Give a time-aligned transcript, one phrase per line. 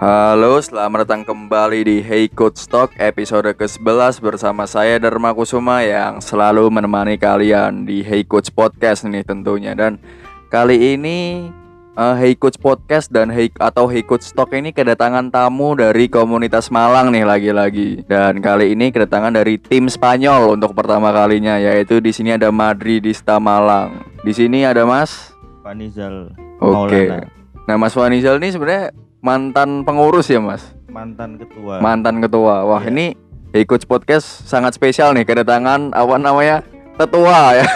[0.00, 6.24] Halo, selamat datang kembali di Hey Coach Talk episode ke-11 bersama saya Dharma Kusuma yang
[6.24, 10.00] selalu menemani kalian di Hey Coach Podcast nih tentunya dan
[10.48, 11.52] kali ini
[12.00, 16.72] uh, Hey Coach Podcast dan Hey atau Hey Coach Talk ini kedatangan tamu dari komunitas
[16.72, 22.16] Malang nih lagi-lagi dan kali ini kedatangan dari tim Spanyol untuk pertama kalinya yaitu di
[22.16, 24.00] sini ada Madridista Malang.
[24.24, 26.72] Di sini ada Mas Vanizal Oke.
[27.04, 27.28] Maulana,
[27.68, 30.64] Nah, Mas Wanizal ini sebenarnya mantan pengurus ya, Mas?
[30.90, 31.78] mantan ketua.
[31.78, 32.66] Mantan ketua.
[32.66, 32.90] Wah, Iya.
[32.90, 33.06] ini
[33.50, 36.66] Hey Coach Podcast sangat spesial nih kedatangan apa namanya?
[36.98, 37.66] Tetua ya.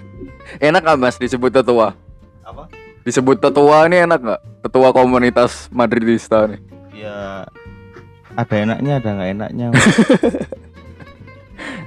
[0.68, 1.96] enak gak Mas disebut tetua?
[2.44, 2.68] Apa?
[3.00, 4.40] Disebut tetua ini enak gak?
[4.60, 6.60] Tetua komunitas Madridista nih.
[6.92, 7.48] Ya
[8.36, 9.66] ada enaknya, ada nggak enaknya.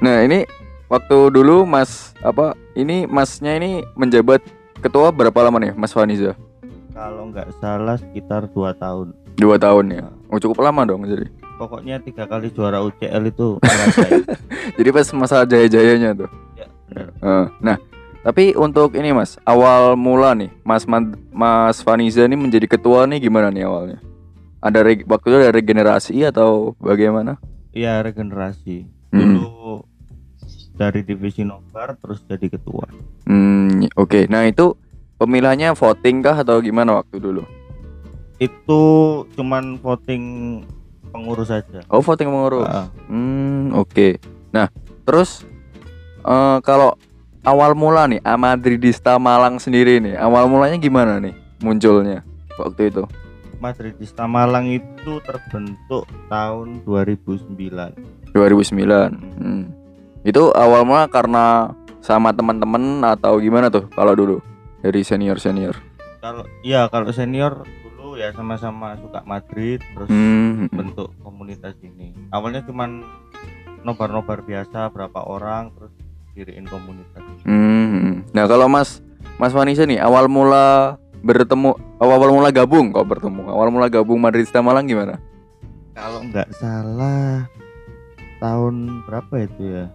[0.03, 0.43] Nah, ini
[0.85, 2.53] waktu dulu Mas apa?
[2.75, 4.43] Ini Masnya ini menjabat
[4.83, 6.35] ketua berapa lama nih, Mas Vaniza?
[6.93, 9.17] Kalau nggak salah sekitar dua tahun.
[9.33, 10.05] Dua tahun ya.
[10.29, 11.25] Oh, cukup lama dong jadi.
[11.57, 13.57] Pokoknya tiga kali juara UCL itu.
[14.77, 16.29] Jadi pas masa jaya-jayanya tuh.
[16.53, 17.07] ya benar.
[17.15, 17.77] Eh, Nah,
[18.21, 23.21] tapi untuk ini Mas, awal mula nih, Mas Man- Mas Vaniza ini menjadi ketua nih
[23.21, 23.97] gimana nih awalnya?
[24.59, 27.37] Ada waktu itu ada regenerasi atau bagaimana?
[27.69, 28.85] Iya regenerasi.
[29.09, 29.21] Hmm.
[29.37, 29.85] Dulu
[30.73, 32.85] dari divisi nobar terus jadi ketua.
[33.25, 34.25] Hmm, oke.
[34.25, 34.73] Nah, itu
[35.23, 37.47] pemilihannya voting kah atau gimana waktu dulu?
[38.37, 38.81] Itu
[39.39, 40.23] cuman voting
[41.15, 41.79] pengurus saja.
[41.87, 42.67] Oh, voting pengurus.
[42.67, 44.19] Ah, Hmm, oke.
[44.51, 44.67] Nah,
[45.07, 45.47] terus
[46.27, 46.99] eh, kalau
[47.47, 51.31] awal mula nih Amadridista Malang sendiri nih, awal mulanya gimana nih
[51.63, 52.25] munculnya
[52.59, 53.03] waktu itu?
[53.63, 58.35] Madridista Malang itu terbentuk tahun 2009.
[58.35, 59.39] 2009.
[59.39, 59.71] Hmm.
[60.27, 61.71] Itu awal mula karena
[62.03, 64.37] sama teman-teman atau gimana tuh kalau dulu
[64.83, 65.79] dari senior senior.
[66.19, 70.67] Kalau iya kalau senior dulu ya sama-sama suka Madrid terus Hmm.
[70.69, 72.11] bentuk komunitas ini.
[72.29, 73.03] Awalnya cuman
[73.81, 75.91] nobar-nobar biasa berapa orang terus
[76.35, 77.23] diriin komunitas.
[77.43, 78.23] Hmm.
[78.31, 78.99] Nah kalau Mas
[79.35, 84.59] Mas Vanisa nih awal mula bertemu awal mula gabung kok bertemu awal mula gabung Madridista
[84.59, 85.15] Malang gimana?
[85.93, 87.47] Kalau nggak salah
[88.39, 89.85] tahun berapa itu ya?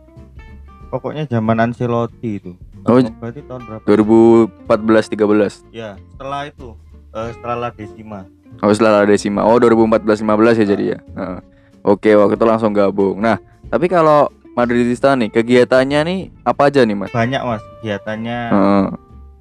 [0.88, 2.52] Pokoknya zaman Ancelotti itu.
[2.88, 3.84] Oh, Tahun- berarti tahun berapa?
[3.84, 5.60] 2014 13.
[5.70, 6.72] Ya, setelah itu
[7.10, 8.20] eh, setelah La Decima.
[8.58, 9.44] Oh setelah Desima.
[9.44, 10.98] Oh 2014 15 ya jadi ya.
[11.14, 11.40] Heeh.
[11.84, 13.20] Oke waktu itu langsung gabung.
[13.20, 13.36] Nah
[13.68, 17.12] tapi kalau Madridista nih kegiatannya nih apa aja nih Mas?
[17.12, 18.84] Banyak Mas kegiatannya Heeh.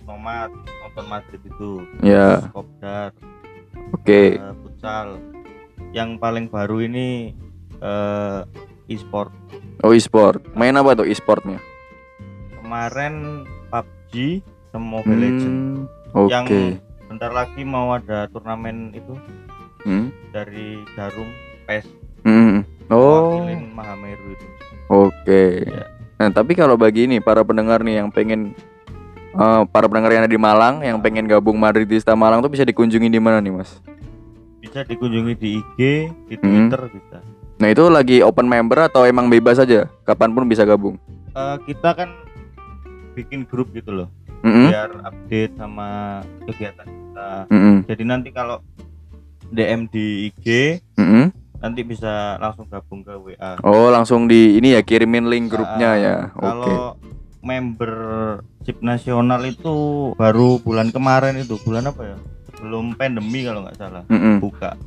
[0.04, 1.72] nomad nonton Madrid itu.
[2.00, 2.52] Ya.
[2.52, 3.16] Kopdar,
[3.90, 4.38] Oke.
[4.38, 5.18] eh, futsal.
[5.90, 7.32] Yang paling baru ini
[7.80, 8.40] eh,
[8.88, 9.32] e-sport.
[9.82, 10.44] Oh e-sport.
[10.54, 11.58] Main apa tuh e-sportnya?
[12.68, 14.44] Kemarin PUBG
[14.76, 15.88] sama Mobile Legends.
[16.12, 16.28] Hmm, Oke.
[16.36, 16.46] Yang
[17.08, 19.16] bentar lagi mau ada turnamen itu
[19.88, 20.12] Hmm.
[20.36, 21.32] dari Jarum
[21.64, 21.88] PES
[22.28, 22.68] Hmm.
[22.92, 23.40] Oh.
[23.40, 24.46] wakilin Mahameru itu.
[24.92, 25.64] Oke.
[25.64, 25.88] Ya.
[26.20, 28.52] Nah, tapi kalau bagi ini para pendengar nih yang pengen
[29.32, 33.08] eh, para pendengar yang ada di Malang yang pengen gabung Madridista Malang tuh bisa dikunjungi
[33.08, 33.80] di mana nih, Mas?
[34.60, 35.80] Bisa dikunjungi di IG,
[36.28, 36.68] di Hmm.
[36.68, 37.18] Twitter bisa.
[37.64, 39.88] Nah, itu lagi open member atau emang bebas aja?
[40.04, 41.00] Kapan pun bisa gabung.
[41.32, 42.27] Eh, kita kan
[43.18, 44.10] bikin grup gitu loh,
[44.46, 44.70] Mm-mm.
[44.70, 47.30] biar update sama kegiatan kita.
[47.50, 47.76] Mm-mm.
[47.90, 48.62] Jadi nanti kalau
[49.50, 51.34] DM di IG Mm-mm.
[51.58, 53.58] nanti bisa langsung gabung ke WA.
[53.66, 56.16] Oh, langsung di ini ya kirimin link grupnya Ah, ya.
[56.38, 56.46] Oke.
[56.46, 56.78] Kalau
[57.42, 59.76] membership nasional itu
[60.14, 62.18] baru bulan kemarin itu bulan apa ya?
[62.54, 64.38] Sebelum pandemi kalau nggak salah Mm-mm.
[64.38, 64.78] buka.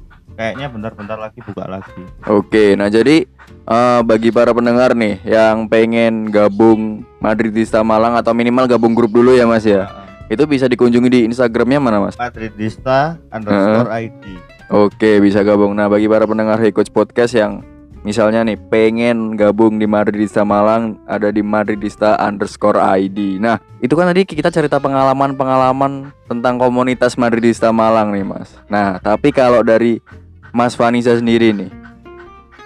[0.40, 2.00] Kayaknya bentar-bentar lagi buka lagi.
[2.24, 3.28] Oke, nah jadi
[3.68, 9.36] eh, bagi para pendengar nih yang pengen gabung Madridista Malang atau minimal gabung grup dulu
[9.36, 9.84] ya Mas ya.
[9.84, 12.16] Nah, Itu bisa dikunjungi di Instagramnya mana Mas?
[12.16, 14.24] Madridista underscore ID.
[14.72, 15.76] Oke, bisa gabung.
[15.76, 17.60] Nah, bagi para pendengar Hey Coach Podcast yang
[18.00, 23.36] misalnya nih pengen gabung di Madridista Malang, ada di Madridista underscore ID.
[23.42, 28.56] Nah, itu kan tadi kita cerita pengalaman-pengalaman tentang komunitas Madridista Malang nih, Mas.
[28.72, 30.00] Nah, tapi kalau dari
[30.50, 31.70] Mas Vanisa sendiri nih,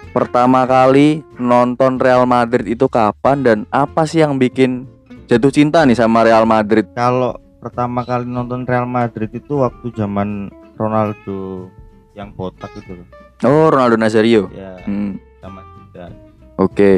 [0.09, 4.89] pertama kali nonton Real Madrid itu kapan dan apa sih yang bikin
[5.25, 6.89] jatuh cinta nih sama Real Madrid?
[6.91, 11.69] Kalau pertama kali nonton Real Madrid itu waktu zaman Ronaldo
[12.13, 13.07] yang botak itu loh.
[13.43, 14.47] Oh, Ronaldo Nazario.
[14.49, 16.15] Ya, Hmm, sama Zidane.
[16.57, 16.91] oke.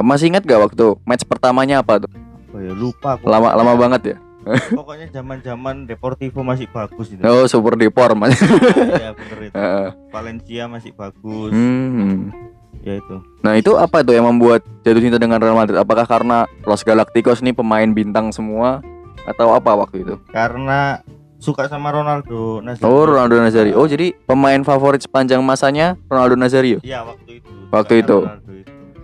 [0.00, 2.10] Masih ingat gak waktu match pertamanya apa tuh?
[2.50, 3.28] Oh ya lupa aku.
[3.28, 4.16] Lama lama banget ya.
[4.78, 7.20] Pokoknya zaman-zaman Deportivo masih bagus itu.
[7.22, 8.36] Oh, super depor mas.
[8.40, 9.54] Iya bener itu.
[9.60, 9.88] Heeh.
[10.08, 11.52] Valencia masih bagus.
[11.52, 12.32] Hmm.
[12.80, 13.20] Ya itu.
[13.44, 15.76] Nah itu apa tuh yang membuat jatuh cinta dengan Real Madrid?
[15.76, 18.80] Apakah karena Los Galacticos nih pemain bintang semua
[19.28, 20.14] atau apa waktu itu?
[20.32, 21.04] Karena
[21.40, 22.88] suka sama Ronaldo Nazario.
[22.88, 23.76] Oh Ronaldo Nazario.
[23.76, 26.80] Oh jadi pemain favorit sepanjang masanya Ronaldo Nazario.
[26.80, 27.50] Iya waktu itu.
[27.68, 28.18] Waktu itu.
[28.24, 28.52] Itu.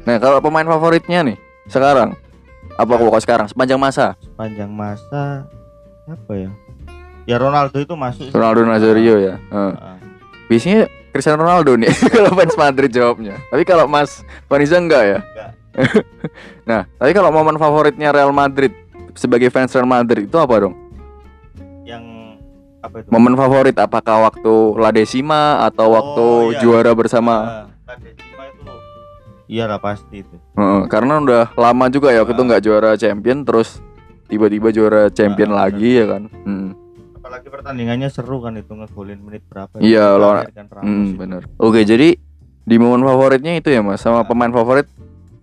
[0.08, 1.36] Nah kalau pemain favoritnya nih
[1.68, 2.14] sekarang
[2.76, 5.48] apa kok sekarang sepanjang masa Sepanjang masa
[6.04, 6.50] apa ya?
[7.26, 8.30] Ya Ronaldo itu masuk.
[8.30, 9.34] Ronaldo Nazario ya.
[9.42, 9.72] Heeh.
[9.74, 9.98] Ah,
[10.46, 13.34] Biasanya Cristiano Ronaldo nih kalau fans Madrid jawabnya.
[13.48, 15.18] Tapi kalau Mas Faniza enggak ya?
[15.20, 15.50] Enggak.
[16.70, 18.70] nah, tapi kalau momen favoritnya Real Madrid
[19.12, 20.74] sebagai fans Real Madrid itu apa dong?
[21.82, 22.02] yang
[22.78, 23.08] apa itu?
[23.10, 26.58] Momen favorit apakah waktu La Decima atau Oh, waktu iya.
[26.60, 27.66] juara bersama?
[27.98, 28.25] Itu
[29.46, 30.36] iyalah pasti itu.
[30.52, 33.78] Heeh, karena udah lama juga ya waktu itu nggak juara champion terus
[34.26, 36.22] tiba-tiba juara champion Ah, lagi ya kan.
[36.42, 36.74] Hmm.
[37.16, 39.70] Apalagi pertandingannya seru kan itu ngegolin menit berapa?
[39.78, 41.14] Iya, lawan- kan Ramos Hmm, itu.
[41.16, 41.42] bener.
[41.56, 42.14] Oke, jadi
[42.62, 44.24] di momen favoritnya itu ya Mas sama Ah.
[44.24, 44.86] pemain favorit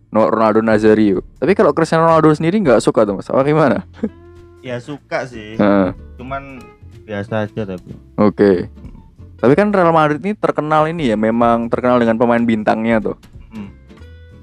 [0.09, 1.25] Ronaldo Nazario.
[1.35, 3.27] Tapi kalau Cristiano Ronaldo sendiri nggak suka tuh Mas.
[3.27, 3.83] Apa gimana?
[4.61, 5.91] Ya suka sih, Heeh.
[6.15, 6.63] cuman
[7.03, 7.91] biasa aja tapi.
[8.15, 8.71] Oke.
[9.35, 13.19] Tapi kan Real Madrid ini terkenal ini ya, memang terkenal dengan pemain bintangnya tuh.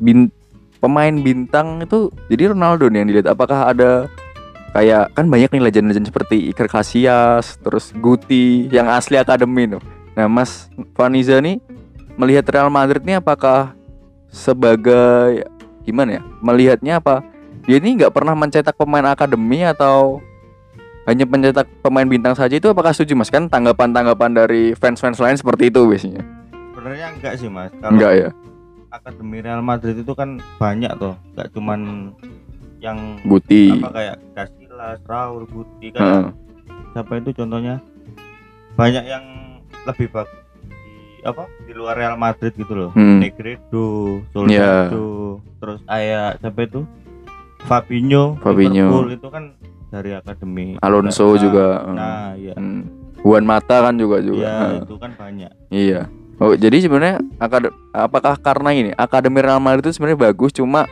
[0.01, 0.33] Bin
[0.81, 3.29] pemain bintang itu jadi Ronaldo nih yang dilihat.
[3.31, 4.09] Apakah ada
[4.73, 9.83] kayak kan banyak nih legend-legend seperti Iker Casillas, terus Guti yang asli akademi tuh.
[10.17, 11.61] Nah, Mas Vaniza nih
[12.17, 13.77] melihat Real Madrid ini apakah
[14.33, 15.47] sebagai
[15.85, 16.23] gimana ya?
[16.43, 17.23] Melihatnya apa?
[17.69, 20.25] Dia ini nggak pernah mencetak pemain akademi atau
[21.09, 25.73] hanya mencetak pemain bintang saja itu apakah setuju mas kan tanggapan-tanggapan dari fans-fans lain seperti
[25.73, 26.23] itu biasanya
[26.71, 27.73] Sebenarnya enggak sih mas.
[27.81, 28.29] Kalau enggak ya
[28.91, 31.81] akademi Real Madrid itu kan banyak tuh, enggak cuman
[32.81, 33.71] yang Guti.
[33.73, 36.25] apa kayak Casillas, Raul, Guti kan Heeh.
[36.93, 37.79] siapa itu contohnya?
[38.75, 39.25] Banyak yang
[39.85, 42.91] lebih bagus di apa di luar Real Madrid gitu loh.
[42.93, 43.21] Hmm.
[43.21, 46.81] Negredo, Soldado, terus kayak siapa itu?
[47.61, 48.89] Fabinho, Fabinho.
[48.89, 49.45] Liverpool itu kan
[49.93, 50.81] dari akademi.
[50.81, 51.67] Alonso Nah, juga.
[51.93, 52.55] nah iya.
[52.57, 52.89] Hmm.
[53.21, 54.41] Juan Mata kan juga juga.
[54.41, 54.81] Iya Heeh.
[54.81, 55.53] itu kan banyak.
[55.69, 56.01] Iya
[56.41, 58.91] oh jadi sebenarnya akad- apakah karena ini?
[58.97, 60.89] Akademi Real Madrid itu sebenarnya bagus cuma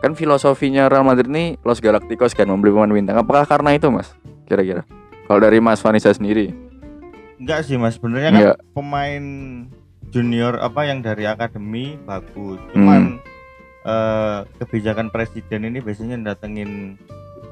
[0.00, 3.16] kan filosofinya Real Madrid ini Los Galacticos kan membeli pemain bintang.
[3.20, 4.12] Apakah karena itu mas?
[4.48, 4.84] Kira-kira.
[5.28, 6.50] Kalau dari Mas Vanessa sendiri.
[7.38, 8.00] Enggak sih mas.
[8.00, 8.58] Sebenarnya kan enggak.
[8.72, 9.24] pemain
[10.10, 12.58] junior apa yang dari akademi bagus.
[12.58, 12.74] Hmm.
[12.74, 13.02] cuman
[13.86, 16.98] eh, kebijakan presiden ini biasanya datengin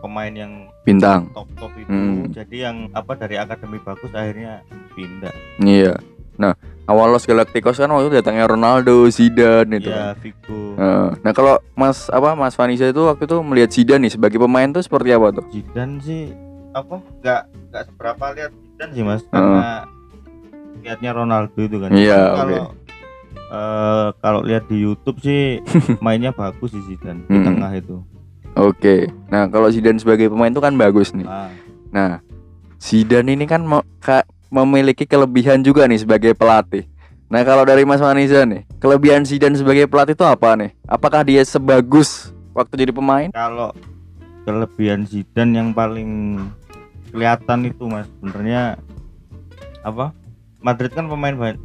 [0.02, 1.30] pemain yang bintang.
[1.36, 1.90] top top itu.
[1.90, 2.30] Hmm.
[2.30, 4.64] jadi yang apa dari akademi bagus akhirnya
[4.96, 5.34] pindah.
[5.62, 5.94] Iya.
[6.40, 6.54] Nah
[6.88, 10.16] awal Los Galacticos kan waktu itu datangnya Ronaldo Zidane itu ya kan.
[10.16, 10.74] Figo.
[11.20, 14.80] Nah kalau Mas apa Mas Vanisa itu waktu itu melihat Zidane nih sebagai pemain tuh
[14.80, 15.44] seperti apa tuh?
[15.48, 16.32] Zidane sih
[16.70, 19.84] apa nggak nggak seberapa lihat Zidane sih mas karena
[20.78, 22.58] lihatnya Ronaldo itu kan Iya, kalau
[23.48, 25.60] eh, kalau lihat di YouTube sih
[26.04, 27.46] mainnya bagus sih Zidane di Hmm.
[27.46, 27.96] tengah itu
[28.54, 29.06] Oke.
[29.28, 31.22] Nah kalau Zidane sebagai pemain tuh kan bagus nih.
[31.22, 31.50] nah,
[31.90, 32.10] Nah
[32.76, 33.62] Zidane ini kan
[33.98, 36.88] ka- memiliki kelebihan juga nih sebagai pelatih.
[37.28, 40.72] Nah kalau dari Mas Vanisa nih kelebihan Zidane sebagai pelatih itu apa nih?
[40.84, 43.28] Apakah dia sebagus waktu jadi pemain?
[43.30, 43.70] kalau
[44.42, 46.40] kelebihan Zidane yang paling
[47.08, 48.76] kelihatan itu mas sebenarnya
[49.80, 50.12] apa
[50.58, 51.60] Madrid kan pemain banyak,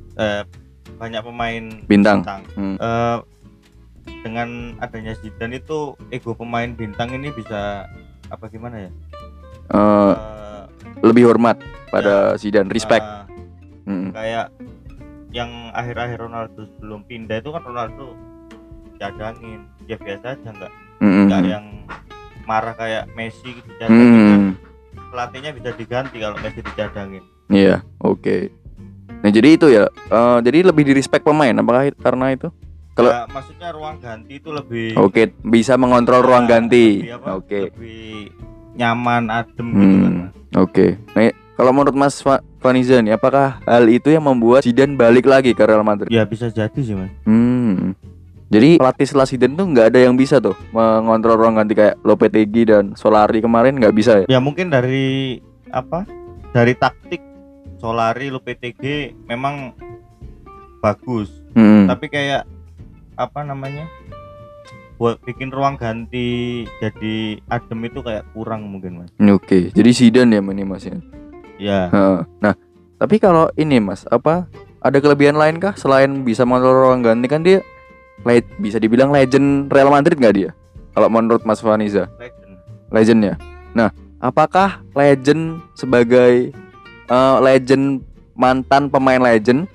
[0.99, 2.19] banyak pemain Bintang.
[2.23, 2.75] Eh, Hmm.
[4.23, 4.49] dengan
[4.79, 7.87] adanya Zidane itu ego pemain bintang ini bisa
[8.27, 8.91] apa gimana ya
[9.69, 10.63] Eh, Eh,
[11.01, 11.55] lebih hormat
[11.93, 13.05] pada Zidane, respect.
[13.05, 13.23] eh,
[13.83, 14.09] Hmm.
[14.09, 14.47] kayak
[15.29, 18.15] yang akhir-akhir Ronaldo sebelum pindah itu kan Ronaldo
[18.95, 21.25] cadangin ya biasa aja nggak Hmm.
[21.27, 21.65] nggak yang
[22.43, 24.51] marah kayak Messi gitu cadangin kan Hmm.
[25.09, 28.49] pelatihnya bisa diganti kalau Messi dicadangin Iya, oke.
[29.19, 31.53] Nah jadi itu ya, eh, jadi lebih di respect pemain.
[31.53, 32.49] Apakah karena itu?
[32.93, 37.03] Kalau- Ya, maksudnya ruang ganti itu lebih Oke, bisa mengontrol ruang Nah, ganti.
[37.27, 38.31] Oke, lebih
[38.73, 40.85] nyaman adem gitu kan Hmm, oke.
[41.13, 41.21] Nah,
[41.53, 42.17] kalau menurut Mas
[42.57, 46.09] Vaniza nih, apakah hal itu yang membuat Zidane balik lagi ke Real Madrid?
[46.09, 47.93] ya bisa jadi sih mas Hmm.
[48.47, 52.63] Jadi pelatih setelah Zidane tuh nggak ada yang bisa tuh mengontrol ruang ganti kayak Lopetegui
[52.63, 54.25] dan Solari kemarin nggak bisa ya?
[54.27, 56.05] ya mungkin dari apa
[56.49, 57.21] dari taktik
[57.77, 59.73] Solari Lopetegui memang
[60.79, 61.85] bagus Hmm.
[61.85, 62.49] tapi kayak
[63.13, 63.85] apa namanya
[64.95, 70.41] buat bikin ruang ganti jadi adem itu kayak kurang mungkin mas Oke, jadi Zidane ya
[70.41, 70.97] ini Mas ya.
[71.63, 71.87] Ya.
[72.37, 72.53] Nah,
[72.97, 74.45] tapi kalau ini Mas, apa
[74.79, 77.63] ada kelebihan lain kah selain bisa mengontrol ruang ganti kan dia
[78.21, 80.51] le- bisa dibilang legend Real Madrid nggak dia?
[80.91, 82.53] Kalau menurut Mas Vaniza, legend
[82.89, 83.35] legend ya.
[83.73, 83.89] Nah,
[84.19, 86.51] apakah legend sebagai
[87.05, 88.03] eh, legend
[88.33, 89.65] mantan pemain legend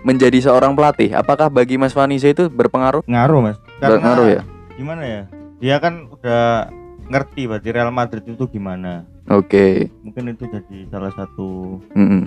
[0.00, 1.12] menjadi seorang pelatih?
[1.12, 3.02] Apakah bagi Mas Vaniza itu berpengaruh?
[3.04, 4.42] ngaruh mas karena Berpengaruh ya.
[4.74, 5.22] gimana ya
[5.58, 6.70] dia kan udah
[7.04, 9.92] ngerti berarti Real Madrid itu gimana Oke.
[10.00, 12.24] mungkin itu jadi salah satu Mm-mm.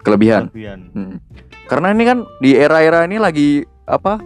[0.00, 0.46] Kelebihan.
[0.48, 1.16] kelebihan Mm.
[1.64, 3.48] Karena ini kan di era-era ini lagi
[3.84, 4.20] apa?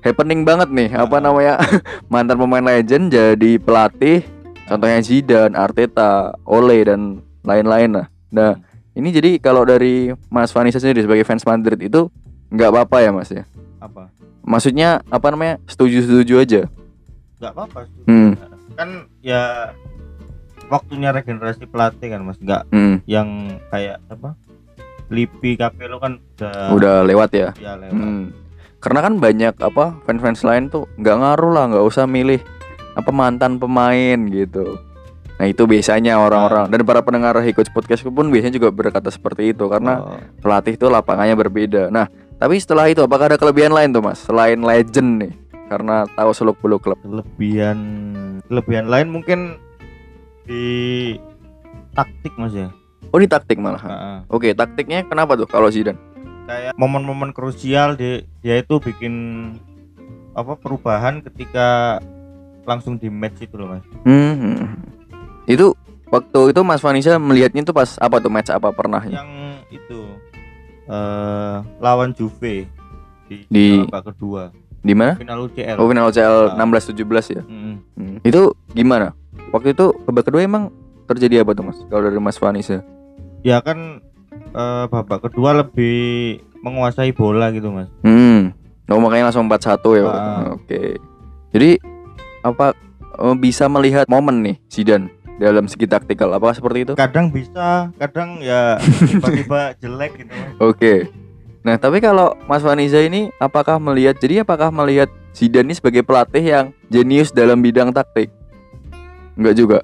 [0.00, 1.22] Happening banget nih, apa Ah.
[1.22, 1.54] namanya?
[2.08, 4.24] mantan pemain legend jadi pelatih.
[4.64, 8.06] Contohnya Zidane, Arteta, Ole dan lain-lain lah.
[8.28, 8.56] Nah,
[8.92, 12.08] ini jadi kalau dari Mas Vanessa sendiri sebagai fans Madrid itu
[12.48, 13.44] nggak apa-apa ya Mas ya?
[13.78, 14.08] apa
[14.40, 15.60] Maksudnya apa namanya?
[15.66, 16.62] Setuju-setuju aja.
[17.38, 17.80] nggak apa-apa.
[18.04, 18.32] Hmm.
[18.74, 19.70] kan ya
[20.68, 22.96] waktunya regenerasi pelatih kan mas nggak Mm.
[23.04, 23.28] yang
[23.68, 24.36] kayak apa
[25.08, 27.48] Lipi Capello kan udah Udah lewat ya.
[27.56, 28.28] ya lewat Hmm.
[28.78, 32.38] Karena kan banyak apa fans-fans lain tuh nggak ngaruh lah, nggak usah milih
[32.92, 34.76] apa mantan pemain gitu.
[35.34, 39.64] Nah itu biasanya orang-orang dan para pendengar Coach Podcast pun biasanya juga berkata seperti itu
[39.66, 41.88] karena Oh, pelatih itu lapangannya berbeda.
[41.88, 42.06] Nah
[42.36, 45.32] tapi setelah itu apakah ada kelebihan lain tuh mas selain legend nih?
[45.68, 46.98] Karena tahu seluk beluk klub.
[47.00, 47.78] kelebihan
[48.44, 49.56] kelebihan lain mungkin
[50.48, 50.66] di
[51.92, 52.72] taktik mas ya
[53.08, 53.80] Oh di taktik malah.
[53.80, 54.18] Heeh.
[54.28, 55.96] Oke taktiknya kenapa tuh kalau Zidane?
[56.44, 59.12] kayak momen-momen krusial dia, dia itu bikin
[60.32, 62.00] apa perubahan ketika
[62.64, 64.76] langsung di match itu loh mas Hmm.
[65.44, 65.72] Itu
[66.08, 69.12] waktu itu Mas Vanessa melihatnya tuh pas apa tuh match apa pernahnya?
[69.14, 69.30] yang
[69.68, 70.00] itu
[70.84, 72.64] eh lawan Juve
[73.24, 74.48] di, Di- babak kedua
[74.88, 75.12] Di mana?
[75.14, 76.56] final UCL Oh final UCL Ah.
[76.56, 77.42] 16 17 ya.
[77.44, 77.74] Mm-mm.
[77.92, 78.16] Hmm.
[78.22, 79.12] Itu gimana?
[79.48, 80.72] Waktu itu babak kedua emang
[81.04, 81.78] terjadi apa tuh mas?
[81.86, 82.80] Kalau dari Mas Vanessa?
[83.40, 84.00] ya kan
[84.50, 88.50] eh, babak kedua lebih menguasai bola gitu mas Hmm.
[88.86, 90.02] Oh makanya langsung 4-1 ya.
[90.02, 90.16] Pak?
[90.16, 90.42] Ah.
[90.52, 90.82] Oke.
[91.48, 91.70] Jadi
[92.40, 92.72] apa
[93.14, 96.92] eh, bisa melihat momen nih Zidane dalam segi taktikal apakah seperti itu?
[96.94, 98.74] kadang bisa kadang ya
[99.06, 101.06] tiba-tiba jelek gitu Oke.
[101.60, 106.42] Nah, tapi kalau Mas Vanessa ini apakah melihat jadi apakah melihat Zidane ini sebagai pelatih
[106.42, 108.30] yang jenius dalam bidang taktik?
[109.34, 109.78] Enggak juga.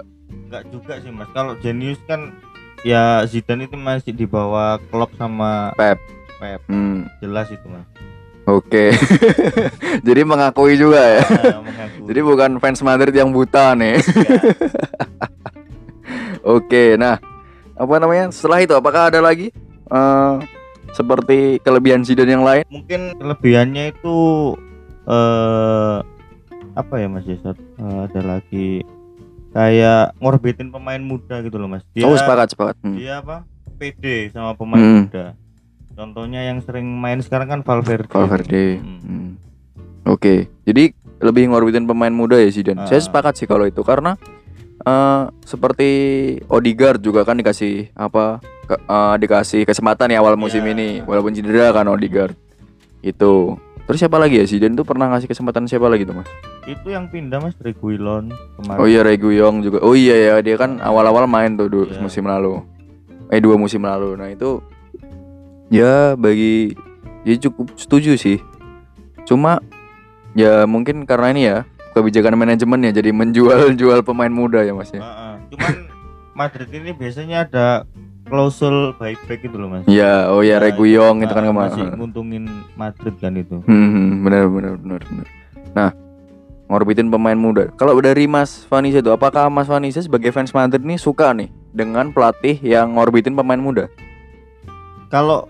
[0.45, 2.31] nggak juga sih mas kalau jenius kan
[2.81, 5.99] ya Zidane itu masih di bawah Klopp sama Pep.
[6.37, 7.07] Pep Hmm.
[7.19, 7.87] jelas itu mas
[8.45, 8.93] Oke.
[10.07, 11.25] jadi mengakui juga ya.
[11.25, 12.05] Nah, mengaku.
[12.13, 13.97] Jadi bukan fans Madrid yang buta nih.
[16.45, 17.17] Oke, nah
[17.73, 18.29] apa namanya?
[18.29, 19.49] Setelah itu apakah ada lagi
[19.89, 20.33] eh,
[20.95, 22.63] seperti kelebihan Zidane yang lain?
[22.67, 24.17] mungkin kelebihannya itu
[25.05, 25.97] eh
[26.73, 28.81] apa ya mas Yesat Eh, ada lagi
[29.51, 32.75] kayak ngorbitin pemain muda gitu loh mas dia oh, sepakat, sepakat.
[32.81, 32.95] Hmm.
[32.95, 33.43] dia apa
[33.75, 34.99] PD sama pemain Hmm.
[35.05, 35.35] muda
[35.91, 38.65] contohnya yang sering main sekarang kan Valverde Valverde.
[38.77, 38.99] Hmm.
[38.99, 39.29] Hmm.
[40.05, 42.85] Oke, jadi lebih ngorbitin pemain muda ya Zidane.
[42.85, 43.05] Saya Ah.
[43.05, 44.19] sepakat sih kalau itu karena
[44.77, 45.89] eh, seperti
[46.45, 48.37] Odegaard juga kan dikasih apa?
[48.65, 50.73] Ke- eh, dikasih kesempatan ya awal musim Ya.
[50.73, 52.33] ini walaupun cedera kan Odegaard.
[52.99, 53.61] Itu.
[53.85, 56.29] Terus siapa lagi ya Zidane tuh pernah ngasih kesempatan siapa lagi tuh Mas?
[56.65, 59.77] itu yang pindah mas Reguilon kemarin Oh iya Reguyong juga.
[59.79, 62.01] Oh iya ya dia kan awal-awal main tuh dulu Iya.
[62.01, 62.65] musim lalu.
[63.29, 64.17] Eh dua musim lalu.
[64.17, 64.65] Nah itu
[65.67, 66.73] ya bagi
[67.21, 68.41] ya cukup setuju sih.
[69.23, 69.61] Cuma
[70.33, 71.57] ya mungkin karena ini ya
[71.91, 74.99] kebijakan manajemen ya jadi menjual jual pemain muda ya mas ya.
[74.99, 75.33] Heeh.
[75.47, 75.73] cuman
[76.33, 77.67] Madrid ini biasanya ada
[78.25, 81.71] klausul buyback gitu loh mas Ya oh ya Nah, Reguyong itu kan kemarin.
[81.71, 85.27] masih nguntungin Madrid kan itu Hmm, hmm, benar benar benar benar.
[85.71, 85.89] Nah,
[86.65, 87.69] ngorbitin pemain muda.
[87.73, 92.09] Kalau dari Mas Vanessa itu, apakah Mas Vanessa sebagai fans Madrid nih suka nih dengan
[92.09, 93.85] pelatih yang ngorbitin pemain muda?
[95.05, 95.47] kalau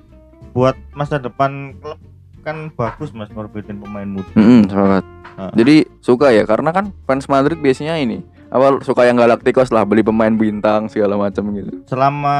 [0.52, 1.98] buat masa depan klub
[2.42, 4.68] kan bagus mas ngorbitin pemain muda Hmm.
[4.70, 5.50] Ah.
[5.52, 8.22] Jadi suka ya karena kan fans Madrid biasanya ini
[8.56, 11.84] awal suka yang Galacticos lah beli pemain bintang segala macam gitu.
[11.92, 12.38] selama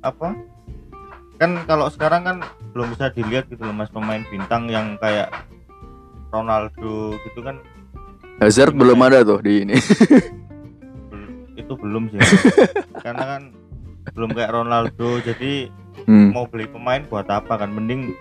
[0.00, 0.38] apa
[1.34, 2.36] kan kalau sekarang kan
[2.70, 5.34] belum bisa dilihat gitu loh mas pemain bintang yang kayak
[6.30, 7.58] Ronaldo gitu kan
[8.38, 9.74] Hazard belum ada tuh di ini.
[11.54, 12.18] itu belum sih
[13.04, 13.42] karena kan
[14.14, 15.70] belum kayak Ronaldo jadi
[16.04, 18.12] Hmm, mau beli pemain buat apa kan mending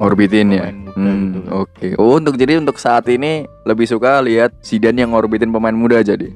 [0.00, 0.72] orbitin ya.
[0.96, 1.52] Hmm, gitu kan.
[1.54, 1.88] oke.
[2.00, 6.32] Oh, untuk jadi untuk saat ini lebih suka lihat Zidane yang ngorbitin pemain muda jadi.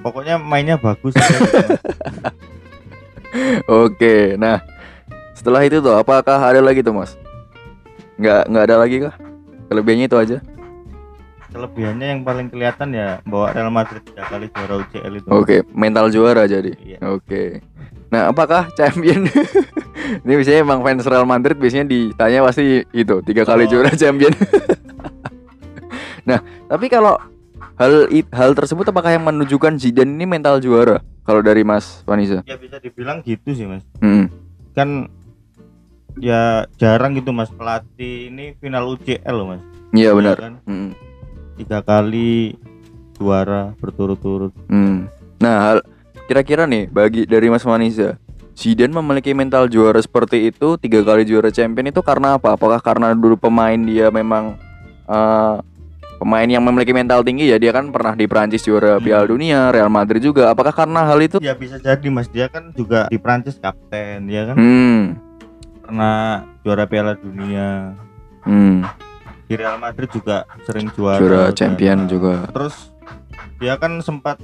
[0.00, 1.44] Ya pokoknya mainnya bagus gitu.
[3.84, 4.64] Oke, nah
[5.32, 7.14] setelah itu tuh apakah ada lagi tuh mas?
[8.16, 9.14] Nggak nggak ada lagi kah?
[9.68, 10.38] Kelebihannya itu aja.
[11.50, 16.06] kelebihannya yang paling kelihatan ya bawa Real Madrid tiga kali juara UCL itu Oke, mental
[16.06, 16.78] juara jadi.
[16.78, 17.02] Iya.
[17.10, 17.58] Oke.
[18.06, 19.26] Nah, apakah champion?
[20.22, 23.70] Ini biasanya emang fans Real Madrid biasanya ditanya pasti itu tiga kali Oh.
[23.70, 24.30] juara champion.
[26.30, 26.38] nah,
[26.70, 27.18] tapi kalau
[27.76, 31.00] hal hal tersebut apakah yang menunjukkan Zidane ini mental juara?
[31.22, 32.42] Kalau dari Mas Vanessa?
[32.42, 34.26] ya bisa dibilang gitu sih mas Hmm.
[34.72, 35.06] kan
[36.16, 40.36] ya jarang gitu mas pelatih ini final UCL loh mas Iya benar.
[40.36, 40.90] kan Hmm.
[41.54, 42.54] tiga kali
[43.14, 44.54] juara berturut-turut.
[44.66, 45.10] Hmm.
[45.36, 45.86] Nah, hal-
[46.24, 48.16] kira-kira nih bagi dari Mas Manisa,
[48.52, 52.54] Zidane memiliki mental juara seperti itu tiga kali juara champion itu karena apa?
[52.54, 54.56] Apakah karena dulu pemain dia memang
[55.04, 55.54] eh,
[56.20, 59.04] pemain yang memiliki mental tinggi ya dia kan pernah di Prancis juara Hmm.
[59.08, 60.52] Piala Dunia, Real Madrid juga.
[60.52, 61.40] Apakah karena hal itu?
[61.40, 65.16] Ya bisa jadi Mas dia kan juga di Prancis kapten ya kan Hmm.
[65.80, 67.96] pernah juara Piala Dunia.
[68.44, 68.84] Hmm.
[69.48, 71.18] Di Real Madrid juga sering juara.
[71.18, 72.34] Juara champion nah, juga.
[72.52, 72.92] Terus
[73.56, 74.36] dia kan sempat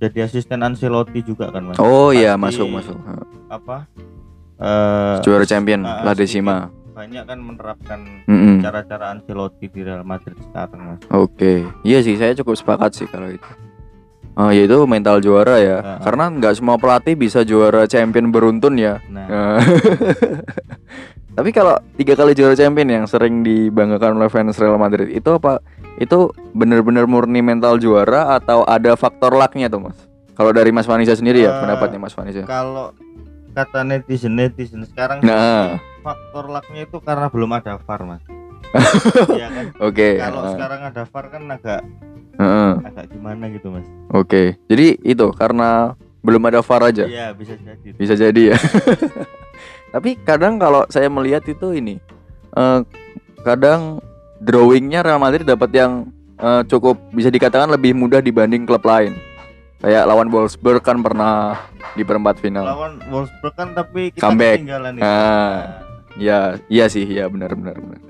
[0.00, 1.76] jadi asisten Ancelotti juga kan Mas.
[1.78, 2.96] Oh iya, masuk masuk.
[3.52, 3.84] Apa?
[4.58, 6.16] Eh Juara champion ah, La.
[6.16, 6.72] Decima.
[6.98, 8.58] Banyak kan menerapkan Mm-mm.
[8.58, 11.00] cara-cara Ancelotti di Real Madrid sekarang Mas.
[11.08, 13.46] Oke, iya sih saya cukup sepakat sih kalau itu.
[14.34, 15.76] Oh, ya itu mental juara ya.
[15.78, 15.98] Ah.
[16.00, 18.98] Karena nggak semua pelatih bisa juara champion beruntun ya.
[19.08, 19.58] Nah, Eh,
[21.36, 25.62] Tapi kalau tiga kali juara champion yang sering dibanggakan oleh fans Real Madrid itu apa?
[25.96, 29.98] Itu benar-benar murni mental juara atau ada faktor lucknya tuh mas?
[30.34, 32.42] Kalau dari Mas Vanisa sendiri ya Eh, pendapatnya Mas Vanisa.
[32.42, 32.90] kalau
[33.50, 38.24] kata netizen netizen sekarang Nah, sih, faktor lucknya itu karena belum ada VAR Mas.
[39.36, 39.64] Iya kan?
[39.80, 40.08] oke.
[40.16, 41.80] Kalau eh, sekarang ada VAR kan agak
[42.40, 43.84] eh, agak gimana gitu Mas.
[44.08, 45.92] Oke, jadi itu karena
[46.24, 47.04] belum ada VAR aja.
[47.04, 47.88] Iya, bisa jadi.
[47.92, 48.58] Bisa jadi ya.
[49.94, 52.00] Tapi kadang kalau saya melihat itu ini
[52.56, 52.80] eh,
[53.44, 54.00] kadang
[54.40, 59.16] drawingnya Real Madrid dapat yang eh, cukup bisa dikatakan lebih mudah dibanding klub lain.
[59.78, 61.54] Kayak lawan Wolfsburg kan pernah
[61.94, 62.66] di perempat final.
[62.66, 64.58] Lawan Wolfsburg kan tapi kita Comeback.
[64.60, 65.06] ketinggalan itu.
[65.06, 65.87] Ah.
[66.18, 68.00] Ya, iya sih, ya benar benar benar.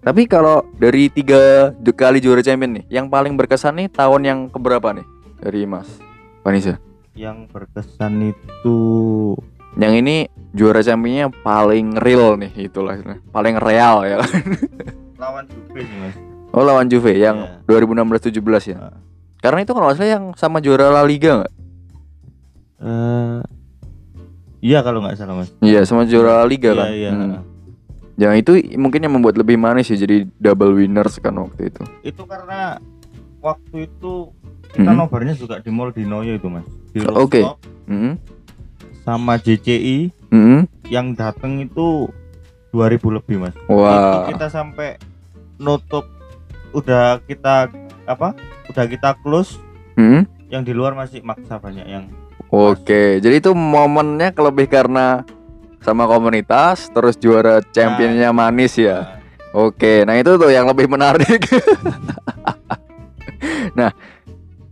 [0.00, 4.96] Tapi kalau dari tiga kali juara champion nih, yang paling berkesan nih tahun yang keberapa
[4.96, 5.04] nih
[5.36, 6.00] dari Mas
[6.40, 6.80] Vanessa?
[7.12, 8.78] Yang berkesan itu
[9.76, 10.16] Yang ini
[10.50, 12.96] juara championnya paling real nih itulah
[13.28, 14.18] paling real ya.
[15.20, 16.14] lawan Juve sih Mas.
[16.50, 17.78] Oh lawan Juve yang Iya.
[17.86, 18.78] 2016-17 ya.
[18.80, 18.96] Ah.
[19.38, 21.52] Karena itu kalau nggak salah yang sama juara La Liga nggak?
[22.80, 23.38] Eh
[24.60, 25.50] Iya kalau nggak salah Mas.
[25.58, 26.88] Iya sama juara Liga Iya, kan.
[26.90, 27.10] iya.
[27.10, 27.40] Hmm.
[28.14, 31.82] Yang itu mungkin yang membuat lebih manis sih jadi double winners kan waktu itu.
[32.02, 32.76] Itu karena
[33.40, 34.28] waktu itu
[34.70, 34.98] kita Mhm.
[34.98, 36.68] nobarnya juga di Mall di Noyo itu Mas.
[36.90, 37.40] Di Oke.
[37.40, 37.56] rooftop
[37.86, 38.14] Mm-mm.
[39.00, 40.68] sama JCI Mm-mm.
[40.86, 42.12] yang datang itu
[42.70, 43.56] 2000 lebih Mas.
[43.66, 43.96] Wah.
[43.96, 45.00] Itu kita sampai
[45.56, 46.04] nutup
[46.70, 47.72] udah kita
[48.04, 48.36] apa?
[48.68, 49.56] Udah kita close
[49.96, 50.28] Mm-mm.
[50.46, 52.04] yang di luar masih maksa banyak yang
[52.50, 55.22] Oke, jadi itu momennya lebih karena
[55.78, 58.98] sama komunitas, terus juara championnya manis ya.
[58.98, 61.26] Nah, Oke, nah itu tuh yang lebih menarik.
[63.78, 63.90] nah,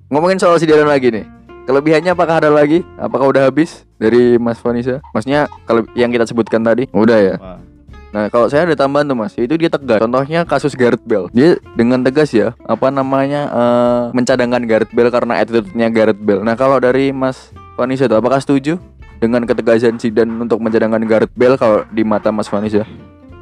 [0.06, 1.26] ngomongin soal Zidane lagi nih.
[1.66, 2.86] Kelebihannya apakah ada lagi?
[2.94, 5.02] Apakah udah habis dari Mas Vanisa?
[5.10, 7.36] Maksudnya kalau yang kita sebutkan tadi udah ya.
[7.42, 7.58] wah.
[8.08, 10.00] Nah, kalau saya ada tambahan tuh Mas, itu dia tegas.
[10.00, 11.28] Contohnya kasus Gareth Bale.
[11.28, 16.40] Dia dengan tegas ya, apa namanya eh, mencadangkan Gareth Bale karena attitude-nya Gareth Bale.
[16.40, 18.74] Nah, kalau dari Mas Vanisa tuh apakah setuju
[19.16, 22.82] dengan ketegasan Zidane untuk mencadangkan Gareth Bale kalau di mata Mas Vanisa?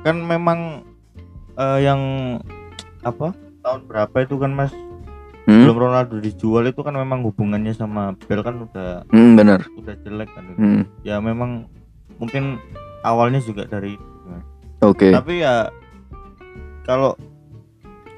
[0.05, 0.85] kan memang
[1.57, 2.01] eh, yang
[3.01, 4.77] apa tahun berapa itu kan Mas
[5.47, 5.63] Hmm?
[5.63, 9.63] belum Ronaldo dijual itu kan memang hubungannya sama Bel kan udah Hmm, benar.
[9.73, 10.43] udah jelek kan.
[10.53, 10.83] Hmm.
[11.01, 11.71] ya memang
[12.19, 12.59] mungkin
[13.01, 13.95] awalnya juga dari.
[14.83, 15.09] Oke.
[15.09, 15.71] tapi ya
[16.83, 17.15] kalau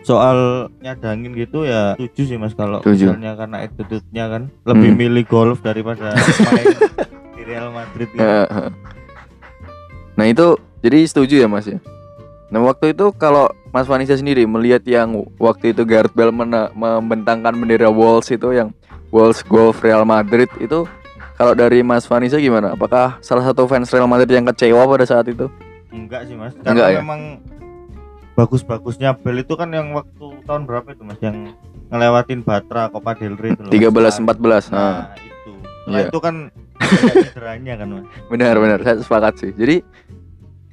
[0.09, 0.38] soal
[0.81, 4.99] nyadangin gitu ya setuju sih mas kalau misalnya karena attitude-nya kan lebih Hmm.
[4.99, 6.16] milih golf daripada
[6.49, 6.66] main
[7.35, 8.73] di Real Madrid eh.
[10.14, 10.47] Nah itu
[10.79, 11.79] jadi setuju ya Mas ya.
[12.49, 16.33] Nah waktu itu kalau Mas Vanessa sendiri melihat yang waktu itu Gareth Bale
[16.73, 18.73] membentangkan bendera Wolves itu yang
[19.09, 20.88] Wolves Golf Real Madrid itu
[21.35, 22.73] kalau dari Mas Vanessa gimana?
[22.73, 25.47] Apakah salah satu fans Real Madrid yang kecewa pada saat itu?
[25.88, 27.01] enggak sih mas Enggak karena ya?
[27.01, 27.21] memang
[28.38, 31.51] bagus-bagusnya Bel itu kan yang waktu tahun berapa itu mas yang
[31.90, 34.70] ngelewatin Batra Copa del Rey itu loh, 13 Mas.
[34.70, 34.70] 14.
[34.70, 35.51] Nah, nah itu
[35.90, 36.07] nah, Iya.
[36.07, 36.35] itu kan
[37.35, 39.51] cederanya kan mas benar benar saya sepakat sih.
[39.51, 39.83] Jadi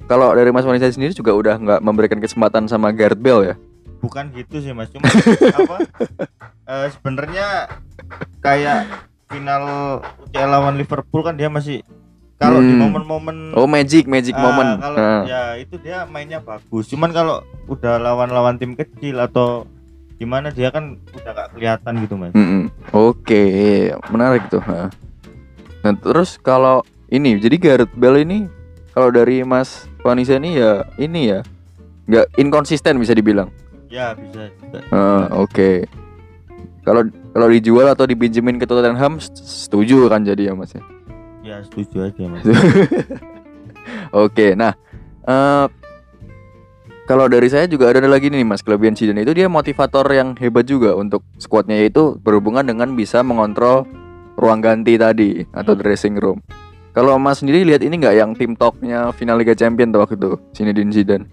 [0.06, 3.56] kalau dari Mas Vanessa sendiri juga udah nggak memberikan kesempatan sama Gareth Bale ya?
[4.00, 5.08] bukan gitu sih mas cuma
[5.58, 5.76] apa
[6.68, 7.66] eh, sebenarnya
[8.44, 8.86] kayak
[9.26, 9.62] final
[10.30, 11.82] UCL lawan Liverpool kan dia masih
[12.36, 12.80] kalau di Hmm.
[12.84, 14.76] momen-momen Oh magic magic ah, moment.
[14.78, 15.22] kalau Nah.
[15.24, 19.64] ya itu dia mainnya bagus cuman kalau udah lawan-lawan tim kecil atau
[20.16, 22.68] gimana dia kan udah gak kelihatan gitu mas Mm-mm.
[22.90, 23.44] Oke,
[24.08, 24.64] menarik tuh.
[25.80, 28.48] Nah terus kalau ini, jadi Gareth Bale ini
[28.90, 31.40] kalau dari Mas Vanessa ini ya ini ya
[32.04, 33.52] nggak inkonsisten bisa dibilang.
[33.86, 34.48] ya bisa
[34.88, 35.84] Ah, Oke.
[36.80, 40.82] Kalau kalau dijual atau dipinjemin ke Tottenham setuju kan jadi ya Mas ya.
[41.46, 42.42] Ya setuju aja mas
[44.12, 44.74] Oke, nah
[45.22, 45.66] eh,
[47.04, 50.64] kalau dari saya juga ada lagi nih Mas kelebihan Zidane itu dia motivator yang hebat
[50.64, 53.86] juga untuk skuadnya yaitu berhubungan dengan bisa mengontrol
[54.34, 55.80] ruang ganti tadi atau Hmm.
[55.80, 56.42] dressing room.
[56.90, 60.30] Kalau Mas sendiri lihat ini nggak yang tim talknya final Liga Champion tuh waktu itu
[60.52, 61.26] Zinedine Zidane.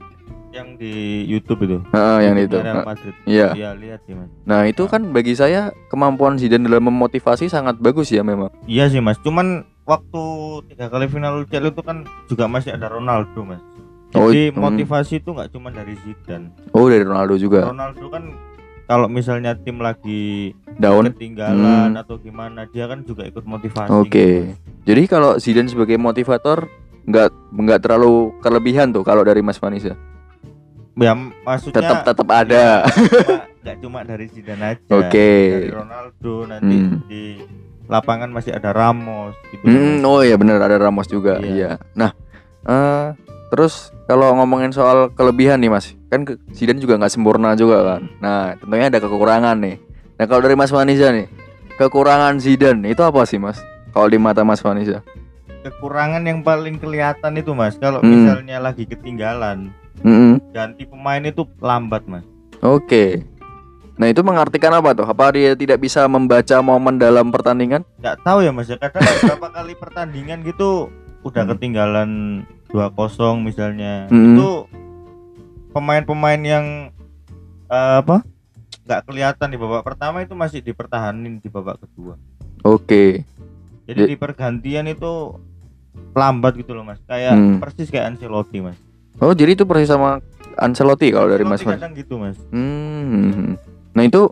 [0.54, 0.94] yang di
[1.26, 2.62] YouTube itu Heeh, yang itu.
[2.62, 2.86] Nah,
[3.26, 3.58] Iya.
[3.58, 8.08] iya lihat sih mas Nah, itu kan bagi saya kemampuan Zidane dalam memotivasi sangat bagus
[8.08, 8.54] ya memang.
[8.64, 10.24] iya sih mas cuman waktu
[10.68, 13.62] tiga kali final UCL itu kan juga masih ada Ronaldo mas
[14.14, 14.62] Oh, jadi hmm.
[14.62, 17.66] motivasi itu nggak cuma dari Zidane Oh, dari Ronaldo juga.
[17.66, 18.30] Ronaldo kan
[18.84, 21.10] kalau misalnya tim lagi Daun.
[21.10, 21.58] ketinggalan
[21.90, 21.98] Hmm.
[21.98, 24.06] atau gimana dia kan juga ikut motivasi Oke.
[24.06, 24.60] gitu, Mas.
[24.84, 26.70] Jadi kalau Zidane sebagai motivator
[27.04, 29.98] nggak nggak terlalu kelebihan tuh kalau dari Mas Vanessa.
[30.94, 32.86] ya maksudnya Tetap tetap ada.
[32.86, 35.30] cuma- nggak cuma dari Zidane aja Oke.
[35.50, 37.02] dari Ronaldo nanti Hmm.
[37.04, 37.24] di
[37.94, 40.04] lapangan masih ada Ramos gitu Hmm, Mas.
[40.04, 41.38] oh iya benar ada Ramos juga.
[41.38, 41.46] Iya.
[41.48, 41.72] Iya.
[41.94, 42.12] Nah,
[42.66, 43.14] eh
[43.48, 48.02] terus kalau ngomongin soal kelebihan nih Mas, kan Zidane juga nggak sempurna juga kan.
[48.18, 49.78] Nah, tentunya ada kekurangan nih.
[50.14, 51.30] Nah, kalau dari Mas Vanessa nih,
[51.76, 53.62] kekurangan Zidane itu apa sih Mas?
[53.90, 55.06] Kalau di mata Mas Vanessa?
[55.64, 58.12] kekurangan yang paling kelihatan itu mas kalau Hmm.
[58.12, 59.72] misalnya lagi ketinggalan
[60.04, 60.52] Mm-mm.
[60.52, 62.28] ganti pemain itu lambat mas
[62.60, 63.24] Oke.
[63.94, 65.06] Nah, itu mengartikan apa tuh?
[65.06, 67.86] Apa dia tidak bisa membaca momen dalam pertandingan?
[67.98, 70.90] nggak tahu ya mas ya kadang beberapa kali pertandingan gitu
[71.22, 71.52] udah Hmm.
[71.54, 72.10] ketinggalan
[72.68, 72.90] 2-0
[73.40, 74.34] misalnya Hmm.
[74.34, 74.50] itu
[75.72, 76.66] pemain-pemain yang
[77.66, 78.22] eh, apa
[78.84, 82.20] nggak kelihatan di babak pertama itu masih dipertahanin di babak kedua
[82.62, 83.24] Oke.
[83.84, 85.40] jadi Di- di pergantian itu
[86.12, 87.58] lambat gitu loh mas kayak Hmm.
[87.58, 88.78] persis kayak Ancelotti mas
[89.18, 90.20] Oh, jadi itu persis sama
[90.56, 91.80] Ancelotti kalau dari Mas Ancelotti Vanessa?
[91.80, 93.56] kadang gitu mas Hmm.
[93.94, 94.30] Nah itu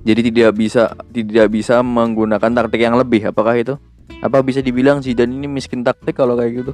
[0.00, 3.28] jadi tidak bisa tidak bisa menggunakan taktik yang lebih.
[3.28, 3.76] Apakah itu?
[4.20, 6.72] Apa bisa dibilang Zidane ini miskin taktik kalau kayak gitu?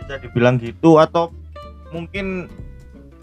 [0.00, 1.30] bisa dibilang gitu atau
[1.94, 2.50] mungkin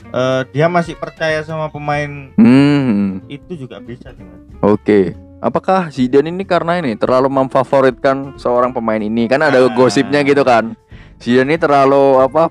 [0.07, 3.19] eh, dia masih percaya sama pemain Hmm.
[3.27, 4.15] itu juga bisa
[4.63, 5.11] Oke.
[5.37, 9.27] Apakah Zidane ini karena ini terlalu memfavoritkan seorang pemain ini?
[9.27, 9.67] Kan ada Ah.
[9.67, 10.73] gosipnya gitu kan.
[11.19, 12.47] Zidane ini terlalu apa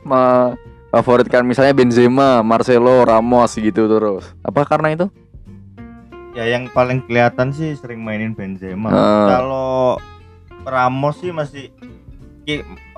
[0.96, 4.24] memfavoritkan misalnya Benzema, Marcelo, Ramos gitu terus.
[4.40, 5.06] Apa karena itu?
[6.32, 9.24] ya yang paling kelihatan sih sering mainin Benzema Ah.
[9.26, 9.96] kalau
[10.62, 11.72] Ramos sih masih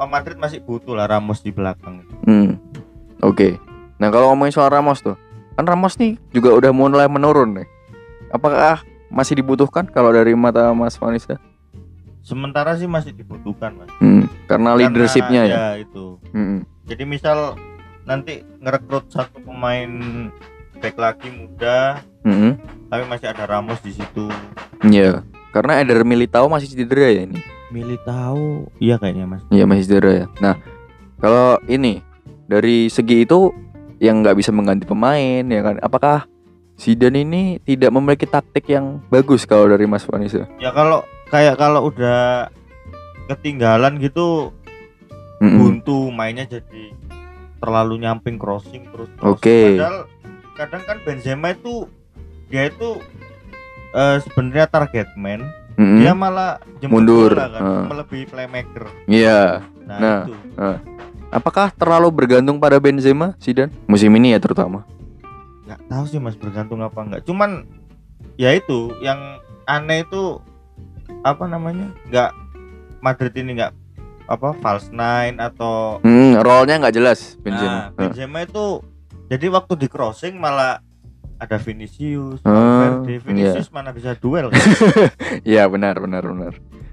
[0.01, 2.59] Madrid masih butuh lah Ramos di belakang Hmm.
[3.19, 3.55] Oke.
[3.99, 5.15] Nah, kalau ngomongin soal Ramos tuh,
[5.55, 7.67] kan Ramos nih juga udah mulai menurun nih.
[8.29, 11.39] Apakah masih dibutuhkan kalau dari mata Mas Vanessa?
[12.19, 15.81] sementara sih masih dibutuhkan mas Hmm, karena Karena leadershipnya ya.
[15.81, 16.61] itu Hmm.
[16.85, 17.57] jadi misal
[18.09, 19.91] nanti ngerekrut satu pemain
[20.75, 22.57] back lagi muda Hmm.
[22.89, 24.27] tapi masih ada Ramos di situ
[24.81, 25.21] Iya.
[25.49, 27.41] Karena Eder Militao masih cedera ya ini.
[27.69, 30.27] milih tahu iya kayaknya mas Iya masih cedera ya.
[30.39, 30.57] Nah,
[31.17, 32.01] kalau ini
[32.45, 33.53] dari segi itu
[33.99, 35.77] yang nggak bisa mengganti pemain ya kan?
[35.79, 36.25] Apakah
[36.75, 40.47] Zidane ini tidak memiliki taktik yang bagus kalau dari Mas Vanessa?
[40.57, 42.49] ya kalau kayak kalau udah
[43.27, 44.55] ketinggalan gitu
[45.39, 45.59] Mm-mm.
[45.59, 46.95] buntu mainnya jadi
[47.59, 49.11] terlalu nyamping crossing terus.
[49.21, 49.77] Oke.
[49.77, 49.99] padahal
[50.55, 51.87] kadang kan Benzema itu
[52.47, 52.99] dia itu
[53.93, 55.99] eh, sebenarnya target man Mm-mm.
[55.99, 57.31] dia malah Mundur.
[57.33, 57.85] bola kan Ah.
[57.87, 59.63] melebihi playmaker Iya.
[59.83, 60.21] nah, Nah.
[60.25, 60.35] itu
[61.29, 64.89] Apakah terlalu bergantung pada Benzema Zidane musim ini ya terutama?
[65.63, 67.69] nggak tahu sih mas bergantung apa enggak cuman
[68.35, 69.21] ya itu yang
[69.65, 70.41] aneh itu
[71.21, 72.33] apa namanya nggak
[72.99, 73.77] Madrid ini nggak
[74.29, 77.65] apa false nine atau Hmm, role-nya nggak jelas Benzema.
[77.67, 78.85] Nah, Benzema itu
[79.27, 80.85] jadi waktu di crossing malah
[81.37, 82.53] ada Vinicius, Ah,
[83.01, 83.25] Valverde.
[83.25, 84.61] Vinicius mana bisa duel kan?
[85.49, 86.53] Iya benar benar benar.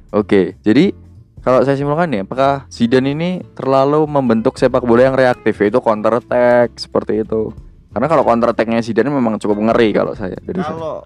[0.09, 0.95] Oke, jadi
[1.41, 6.17] kalau saya simpulkan ya, apakah Zidane ini terlalu membentuk sepak bola yang reaktif yaitu counter
[6.17, 7.53] attack seperti itu?
[7.91, 11.03] Karena kalau counter attacknya Zidane memang cukup ngeri kalau saya dari saya.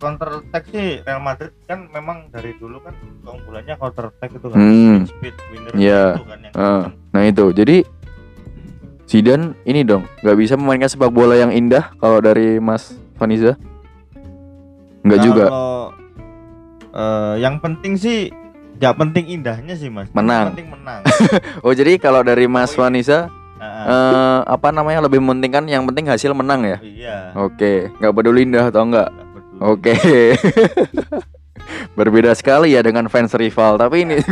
[0.00, 4.56] Counter attack sih Real Madrid kan memang dari dulu kan keunggulannya counter attack itu kan
[4.56, 4.98] Hmm.
[5.04, 6.04] speed winner Iya.
[6.10, 6.82] itu kan yang Ah,
[7.12, 7.84] nah itu, jadi
[9.04, 13.58] Zidane ini dong nggak bisa memainkan sepak bola yang indah kalau dari Mas Vaniza?
[15.02, 15.44] Nggak juga.
[15.46, 15.78] Kalau
[16.90, 18.30] eh, yang penting sih
[18.78, 20.08] nggak penting indahnya sih mas.
[20.08, 20.46] Yang Menang.
[20.48, 21.00] penting menang.
[21.66, 23.28] Oh jadi kalau dari Mas Oh, iya.
[23.60, 26.78] Nah, eh, apa namanya lebih mementingkan yang penting hasil menang ya?
[26.80, 27.36] iya.
[27.36, 29.12] Oke, nggak peduli indah atau enggak.
[29.60, 29.92] Oke.
[31.98, 34.16] Berbeda sekali ya dengan fans rival, tapi ini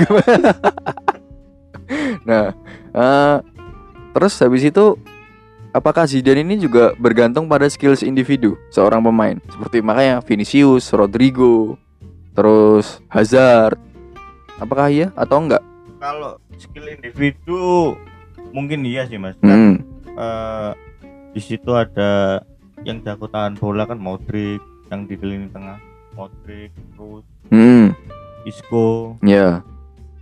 [2.29, 2.53] Nah,
[2.93, 3.37] eh,
[4.17, 4.97] terus habis itu
[5.73, 9.37] apakah Zidane ini juga bergantung pada skills individu seorang pemain?
[9.53, 11.77] Seperti makanya Vinicius, Rodrigo,
[12.33, 13.77] terus Hazard.
[14.59, 15.63] Apakah iya atau enggak?
[16.03, 17.95] Kalau skill individu
[18.51, 19.37] mungkin iya sih mas.
[19.45, 19.85] Hmm.
[20.19, 20.73] eh,
[21.33, 22.43] di situ ada
[22.83, 25.77] yang jago tahan bola kan Modric yang di lini tengah
[26.13, 27.93] Modric terus Hmm,
[28.43, 29.61] Isco ya.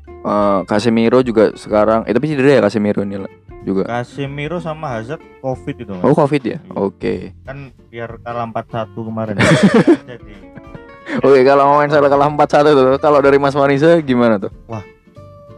[0.07, 3.31] Eh, Casemiro juga sekarang, eh tapi cedera ya Casemiro ini lah
[3.63, 3.83] juga.
[3.85, 6.59] Casemiro sama Hazard covid itu mas Oh covid ya?
[6.59, 6.75] Iya.
[6.77, 7.15] Oke.
[7.43, 9.35] kan biar kalah 4-1 kemarin
[10.11, 10.33] jadi
[11.17, 14.51] Oke kalau mau main salah kalah 4-1 tuh Kalau dari Mas Manisa gimana tuh?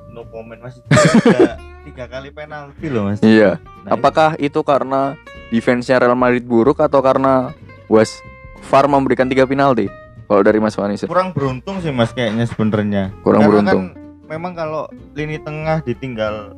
[0.08, 1.56] no comment masih tiga,
[1.88, 5.16] tiga kali penalti loh mas Iya Nah, Apakah itu karena
[5.48, 7.52] defense-nya Real Madrid buruk Atau karena
[7.88, 8.20] was
[8.62, 9.86] VAR memberikan tiga penalti?
[10.24, 13.84] Kalau dari Mas Manisa kurang beruntung sih mas kayaknya sebenarnya Kurang Karena beruntung.
[13.88, 13.96] kan
[14.28, 16.52] memang kalau lini tengah ditinggal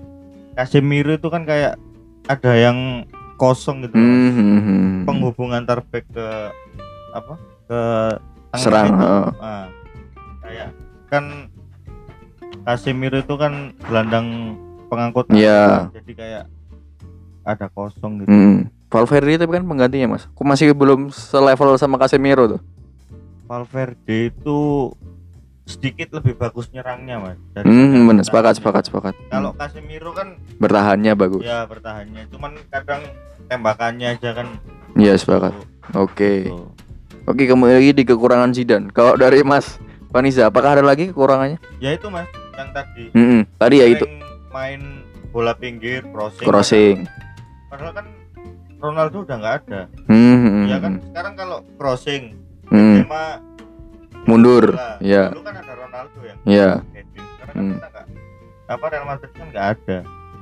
[0.52, 1.78] Casemiro itu kan kayak
[2.26, 4.02] ada yang kosong gitu mas.
[4.02, 6.26] hmm, penghubung antar back ke
[7.10, 7.34] apa
[7.64, 7.80] ke
[8.52, 8.98] Serang, itu.
[8.98, 9.26] heeh.
[9.38, 9.66] Ah,
[10.42, 10.68] kayak
[11.06, 11.24] kan
[12.60, 15.86] Casemiro itu kan gelandang pengangkut Iya.
[15.86, 16.44] bola, jadi kayak
[17.42, 18.66] ada kosong gitu Hmm.
[18.90, 20.26] Valverde tapi kan penggantinya mas.
[20.34, 22.60] Kok masih belum selevel sama Casemiro tuh?
[23.46, 24.90] Valverde itu
[25.62, 27.38] sedikit lebih bagus nyerangnya mas.
[27.54, 28.26] Dari Hmm bener.
[28.26, 29.14] sepakat sepakat sepakat.
[29.30, 31.46] Kalau Casemiro kan Bertahannya bagus.
[31.46, 32.26] Ya bertahannya.
[32.34, 33.06] Cuman kadang
[33.46, 34.58] tembakannya aja kan
[34.98, 35.54] Iya sepakat.
[35.94, 36.50] Oke.
[36.50, 36.74] Tuh.
[37.30, 38.90] Oke kembali lagi di kekurangan Zidane.
[38.90, 39.78] Kalau dari Mas
[40.10, 41.62] Vanisa apakah ada lagi kekurangannya?
[41.78, 42.26] ya itu mas
[42.58, 43.04] yang tadi.
[43.14, 44.02] Hmm, tadi ya itu.
[44.50, 46.42] main bola pinggir crossing.
[46.42, 46.96] Crossing.
[47.70, 48.06] padahal kan
[48.80, 51.04] Ronaldo udah nggak ada Hmm, hmm, ya kan hmm.
[51.12, 52.24] sekarang kalau crossing
[52.70, 53.24] Hmm, Benzema
[54.24, 54.78] mundur.
[55.02, 56.34] Ya, dulu kan ada Ronaldo ya.
[57.42, 57.76] kan Hmm.
[57.76, 58.00] kita
[58.70, 59.98] apa Real Madrid kan nggak ada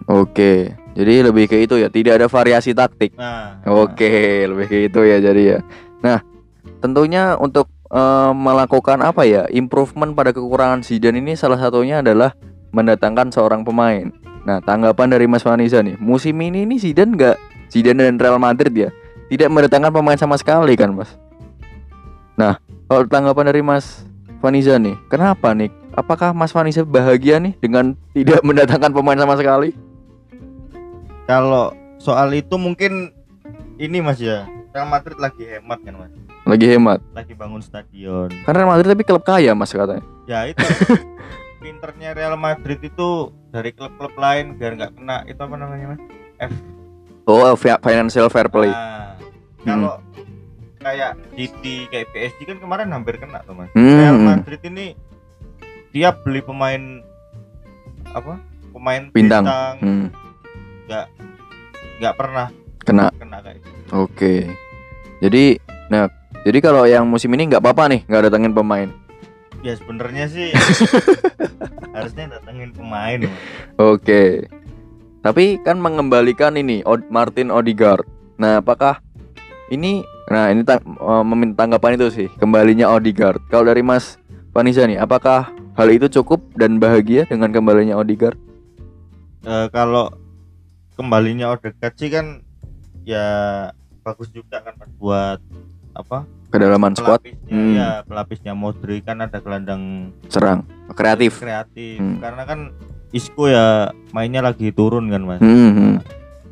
[0.09, 0.73] Oke.
[0.97, 3.13] Jadi lebih ke itu ya, tidak ada variasi taktik.
[3.15, 5.59] nah Oke, lebih ke itu ya jadi ya.
[6.01, 6.25] Nah,
[6.81, 9.45] tentunya untuk eh, melakukan apa ya?
[9.53, 12.33] Improvement pada kekurangan Zidane ini salah satunya adalah
[12.73, 14.09] mendatangkan seorang pemain.
[14.45, 17.37] Nah, tanggapan dari Mas Vanisa nih, musim ini nih Zidane nggak
[17.69, 18.91] Zidane dan Real Madrid ya,
[19.29, 21.13] tidak mendatangkan pemain sama sekali kan, Mas?
[22.35, 24.05] Nah, kalau tanggapan dari Mas
[24.39, 25.69] Vanisa nih, kenapa nih?
[25.91, 29.73] Apakah Mas Vanisa bahagia nih dengan tidak mendatangkan pemain sama sekali?
[31.25, 33.13] kalau soal itu mungkin
[33.77, 36.13] ini mas ya Real Madrid lagi hemat kan mas
[36.49, 37.05] Lagi hemat.
[37.13, 40.01] lagi bangun stadion Karena Real Madrid tapi klub kaya, Mas katanya.
[40.25, 40.65] ya itu
[41.61, 46.01] pinternya Real Madrid itu dari klub-klub lain biar nggak kena itu apa namanya mas
[47.29, 48.73] Oh, fi- financial fair play.
[48.73, 49.13] Nah,
[49.63, 49.95] kalau
[50.81, 53.69] kayak City kayak PSG kan kemarin hampir kena tuh mas.
[53.77, 53.85] Hmm.
[53.93, 54.97] Real Madrid ini
[55.93, 57.05] tiap beli pemain
[58.09, 58.41] apa?
[58.73, 59.45] Pemain Bintang.
[59.45, 60.07] bintang Hmm,
[61.99, 62.49] nggak pernah
[62.81, 63.13] kena.
[63.13, 63.79] kena kayak gitu.
[63.93, 64.35] Oke.
[65.19, 65.59] Jadi,
[65.91, 66.07] nah,
[66.47, 68.89] jadi kalau yang musim ini nggak apa-apa nih, nggak datengin pemain.
[69.61, 70.55] Ya sebenarnya sih
[71.97, 73.27] harusnya datengin pemain.
[73.77, 74.47] Oke.
[75.29, 76.81] Tapi kan mengembalikan ini
[77.13, 78.09] Martin Odegaard.
[78.41, 78.97] Nah, apakah
[79.69, 83.37] ini nah ini tang- eh, meminta tanggapan itu sih, kembalinya Odegaard.
[83.53, 84.17] Kalau dari Mas
[84.57, 88.41] Vanisa nih, apakah hal itu cukup dan bahagia dengan kembalinya Odegaard?
[89.45, 90.17] Eh, kalau
[90.97, 92.41] kembalinya Odegaard sih kan
[93.05, 93.29] ya
[94.01, 95.45] bagus juga kan buat
[95.93, 96.25] apa?
[96.49, 97.73] Kedalaman squad Pelapisnya Hmm.
[97.77, 100.65] ya pelapisnya Modric kan ada gelandang serang,
[100.97, 101.37] kreatif.
[101.37, 102.17] kreatif Hmm.
[102.17, 102.73] karena kan
[103.11, 105.95] Isco ya mainnya lagi turun kan mas Hmm, hmm.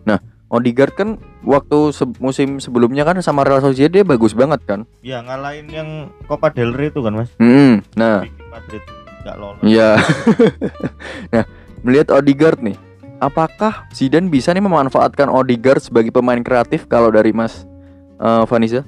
[0.02, 1.08] Nah, Odegaard kan
[1.42, 4.80] waktu se- musim sebelumnya kan sama Real Sociedad dia bagus banget kan.
[5.00, 5.88] ya ngalahin yang
[6.24, 8.82] Copa del Rey itu kan mas Hmm, nah, bikin Madrid
[9.20, 9.90] nggak lolos Iya.
[11.34, 11.44] nah,
[11.82, 12.76] melihat Odegaard nih,
[13.18, 17.66] apakah Zidane bisa nih memanfaatkan Odegaard sebagai pemain kreatif kalau dari Mas
[18.16, 18.86] eh, Vanisa?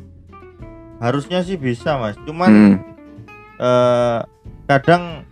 [0.98, 2.74] harusnya sih bisa mas cuman Hmm,
[3.56, 4.18] eh,
[4.66, 5.22] kadang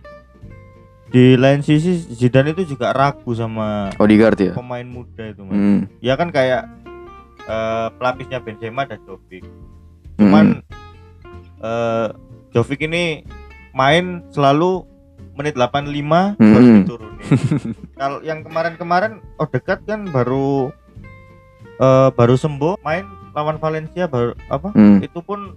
[1.07, 4.51] di lain sisi Zidane itu juga ragu sama Odegaard ya.
[4.51, 6.67] pemain muda itu mas Hmm, ya kan kayak
[7.41, 10.45] eh, pelapisnya Benzema dan Jovic hmm, cuman
[11.57, 12.07] eh
[12.49, 13.23] Jovic ini
[13.71, 14.83] main selalu
[15.33, 15.93] menit 85
[16.33, 16.33] Hmm.
[16.49, 17.27] baru diturunin.
[17.99, 20.73] Kalau yang kemarin-kemarin Odegaard kan baru
[21.77, 24.73] eh baru sembuh main lawan Valencia baru apa?
[24.73, 25.53] hmm, Itu pun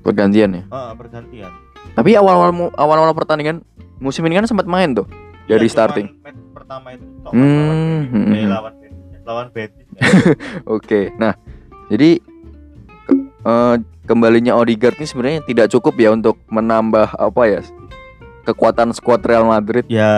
[0.00, 0.62] pergantian ya.
[0.64, 1.52] eh, pergantian.
[1.92, 3.60] Tapi awal-awal awal-awal pertandingan
[4.00, 5.06] musim ini kan sempat main tuh
[5.44, 6.06] dari Iya, cuman starting.
[6.18, 8.10] match pertama itu tok, Hmm, lawan hmm, Betis.
[8.10, 8.50] Eh, hmm.
[8.50, 9.20] lawan Betis.
[9.22, 9.86] lawan Betis.
[10.76, 11.32] Oke, nah
[11.86, 12.10] jadi
[13.02, 17.60] ke- eh, kembalinya Odegaard ini sebenarnya tidak cukup ya untuk menambah apa ya
[18.42, 20.10] kekuatan skuad Real Madrid ya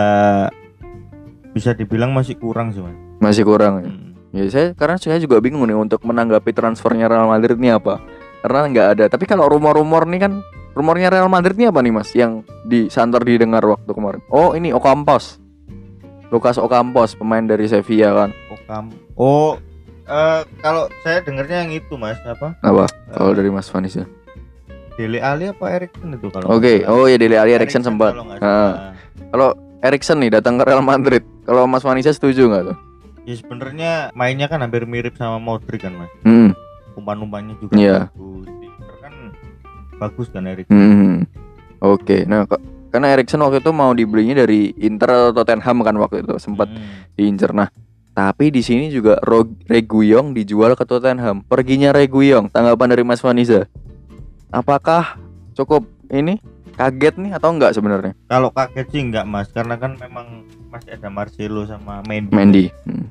[1.51, 2.97] bisa dibilang masih kurang sih, Mas.
[3.19, 3.85] masih kurang ya.
[3.85, 4.09] Hmm.
[4.33, 8.01] Ya saya karena saya juga bingung nih untuk menanggapi transfernya Real Madrid ini apa.
[8.41, 9.05] Karena nggak ada.
[9.07, 10.33] Tapi kalau rumor-rumor nih kan
[10.73, 12.31] rumornya Real Madrid ini apa nih Mas yang
[12.63, 14.21] disanter didengar waktu kemarin?
[14.27, 15.37] Oh, ini Ocampos.
[16.27, 18.29] Lucas Ocampos pemain dari Sevilla kan.
[18.51, 18.85] Okam.
[19.13, 19.57] Oh,
[20.03, 22.91] Eh, kalau saya dengarnya yang itu mas apa Apa?
[23.07, 24.03] Eh, Kalau dari Mas Vanessa.
[24.93, 26.91] Dele Ali apa Erikson itu kalau Oke, salah.
[26.93, 28.11] oh ya Dele Alli Erikson sempat.
[28.11, 28.91] kalau Ah.
[29.31, 31.23] Kalau Erikson nih datang ke Real Madrid.
[31.43, 32.77] Kalau Mas Vanessa setuju nggak tuh?
[33.23, 36.51] ya sebenarnya mainnya kan hampir mirip sama Modric kan mas Hmm.
[36.93, 38.62] umpan-umpannya juga bagus kan
[39.95, 41.17] bagus kan Erikson hmm.
[41.79, 46.21] Oke, nah kok- karena Erikson waktu itu mau dibelinya dari Inter atau Tottenham kan waktu
[46.21, 47.11] itu sempat Hmm.
[47.13, 47.51] diincer.
[47.51, 47.67] Nah,
[48.11, 49.19] tapi di sini juga
[49.65, 51.43] Reguilon dijual ke Tottenham.
[51.43, 53.67] Perginya Reguilon, tanggapan dari Mas Vanessa.
[54.47, 55.17] Apakah
[55.53, 56.37] cukup ini
[56.73, 58.13] kaget nih atau enggak sebenarnya?
[58.25, 62.65] kalau kaget sih enggak mas karena kan memang masih ada Marcelo sama Mendy Mendy.
[62.83, 63.05] Hmm.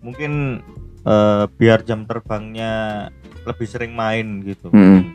[0.00, 0.62] mungkin
[1.02, 3.08] eh, biar jam terbangnya
[3.42, 5.12] lebih sering main gitu Hmm.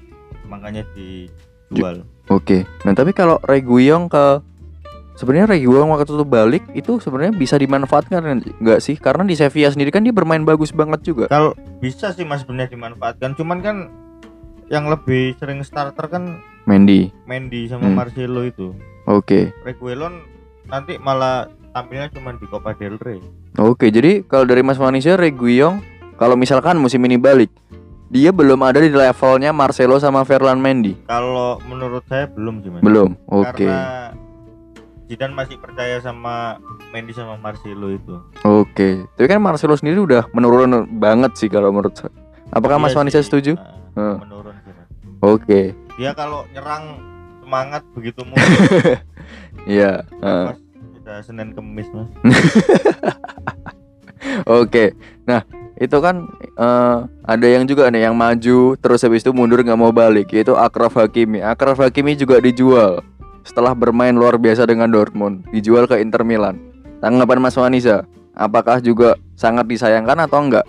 [0.49, 2.61] Makanya dijual Oke.
[2.81, 4.41] Nah, tapi kalau Reguilon ke
[5.15, 8.21] sebenarnya Reguilon waktu itu balik itu sebenarnya bisa dimanfaatkan
[8.55, 8.93] enggak sih?
[8.95, 11.25] Karena di Sevilla sendiri kan dia bermain bagus banget juga.
[11.25, 13.75] kalau bisa sih mas sebenarnya dimanfaatkan cuman kan
[14.67, 17.09] yang lebih sering starter kan Mendy.
[17.25, 17.97] Mendy sama Hmm.
[17.97, 19.49] Marcelo itu Oke.
[19.59, 20.21] Reguilon
[20.65, 23.17] nanti malah tampilnya cuma di Copa del Rey
[23.57, 25.81] Oke, jadi kalau dari Mas Vanessa Reguilon
[26.13, 27.49] kalau misalkan musim ini balik
[28.09, 30.97] dia belum ada di levelnya Marcelo sama Ferland Mendy.
[31.05, 33.13] kalau menurut saya belum sih mas Belum.
[33.25, 33.63] Oke.
[33.63, 34.11] karena
[35.05, 36.57] Zidane masih percaya sama
[36.89, 39.05] Mendy sama Marcelo itu Oke.
[39.11, 42.13] Tapi kan Marcelo sendiri udah menurun banget sih kalau menurut saya.
[42.49, 43.53] Apakah Mas Iya Vanessa sih, setuju?
[43.91, 44.15] Heeh.
[44.19, 44.87] menurun sih mas
[45.19, 45.61] Oke.
[45.95, 46.97] dia kalau nyerang
[47.39, 48.45] semangat begitu mulai
[49.65, 50.01] Iya.
[50.15, 50.45] heeh.
[50.47, 50.59] mas
[50.95, 52.09] udah Senin Kemis mas
[54.45, 54.93] Oke.
[55.23, 55.41] Nah,
[55.75, 56.27] itu kan
[56.59, 60.51] eh, ada yang juga nih yang maju terus habis itu mundur nggak mau balik yaitu
[60.53, 61.39] Akraf Hakimi.
[61.39, 62.99] Akraf Hakimi juga dijual
[63.41, 66.59] setelah bermain luar biasa dengan Dortmund, dijual ke Inter Milan.
[66.99, 70.67] Tanggapan Mas Wanisa, apakah juga sangat disayangkan atau enggak?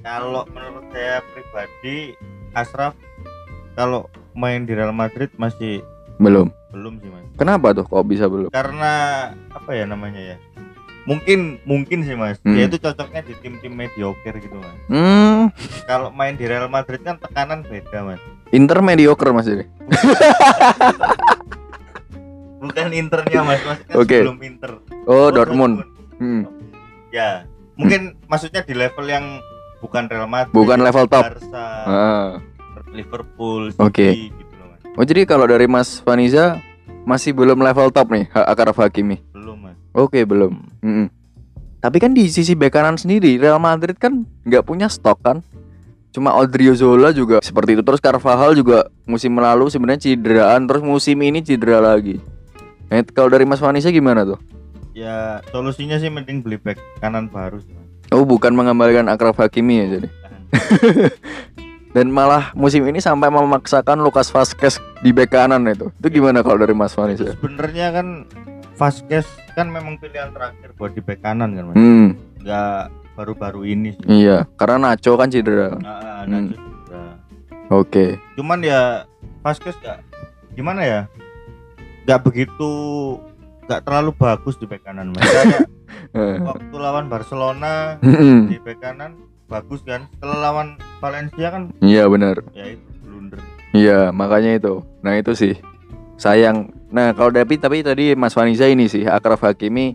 [0.00, 2.16] kalau menurut saya pribadi
[2.50, 2.96] Asraf
[3.74, 5.84] kalau main di Real Madrid masih
[6.16, 6.48] Belum.
[6.70, 8.48] belum sih mas Kenapa tuh kok bisa belum?
[8.48, 8.92] karena
[9.50, 10.36] apa ya namanya ya
[11.02, 12.52] mungkin mungkin sih mas Hmm.
[12.52, 15.48] dia itu cocoknya di tim-tim mediocre gitu mas Hmm,
[15.84, 19.62] kalau main di Real Madrid kan tekanan beda mas Inter mediocre Mas ini.
[22.60, 24.20] bukan internya mas mas kan Oke.
[24.20, 24.72] sebelum inter
[25.04, 25.80] Oh, Dortmund.
[26.16, 26.44] Hmm.
[27.08, 29.40] ya mungkin maksudnya di level yang
[29.80, 31.24] bukan Real Madrid Bukan level top.
[31.24, 32.28] Barca Ah.
[32.90, 34.28] Liverpool Oke.
[34.28, 36.60] gitu loh mas Oh, jadi kalau dari Mas Vaniza
[37.02, 39.22] masih belum level top nih Akraf Hakimi.
[39.94, 40.54] Oke belum.
[40.82, 41.06] Mm-mm.
[41.80, 45.38] Tapi kan di sisi bek kanan sendiri Real Madrid kan nggak punya stok kan.
[46.10, 47.82] Cuma Odriozola juga seperti itu.
[47.86, 50.66] Terus Carvajal juga musim lalu sebenarnya cederaan.
[50.66, 52.18] Terus musim ini cedera lagi.
[52.90, 54.38] Nah, kalau dari Mas Vanessa gimana tuh?
[54.90, 57.62] ya solusinya sih mending beli back kanan baru
[58.10, 60.08] Oh bukan mengembalikan Akraf Hakimi ya jadi.
[61.94, 65.94] Dan malah musim ini sampai memaksakan Lucas Vazquez di bek kanan itu.
[66.02, 67.38] Itu gimana kalau dari Mas itu Vanessa?
[67.38, 68.06] sebenarnya kan
[68.80, 72.08] Vasquez kan memang pilihan terakhir buat di bek kanan kan mas Hmm,
[72.40, 72.80] nggak
[73.12, 74.48] baru-baru ini sih iya.
[74.56, 75.76] Karena Nacho kan cedera.
[75.76, 76.48] nah, Hmm.
[76.48, 77.02] Nacho juga.
[77.70, 78.16] Oke.
[78.34, 79.04] cuman ya
[79.40, 80.00] Vasquez nggak
[80.50, 81.00] gimana ya
[82.02, 82.70] nggak begitu
[83.62, 85.22] nggak terlalu bagus di bek kanan mas
[86.10, 86.42] Eh.
[86.42, 88.48] waktu lawan Barcelona Mm-mm.
[88.48, 89.14] di bek kanan
[89.46, 92.40] bagus kan setelah lawan Valencia kan Iya benar.
[92.50, 93.38] ya itu blunder
[93.70, 94.82] Iya, makanya itu.
[94.98, 95.54] Nah, itu sih.
[96.16, 96.74] Sayang.
[96.90, 99.94] Nah, kalau tapi tapi tadi Mas Vanisa ini sih Akraf Hakimi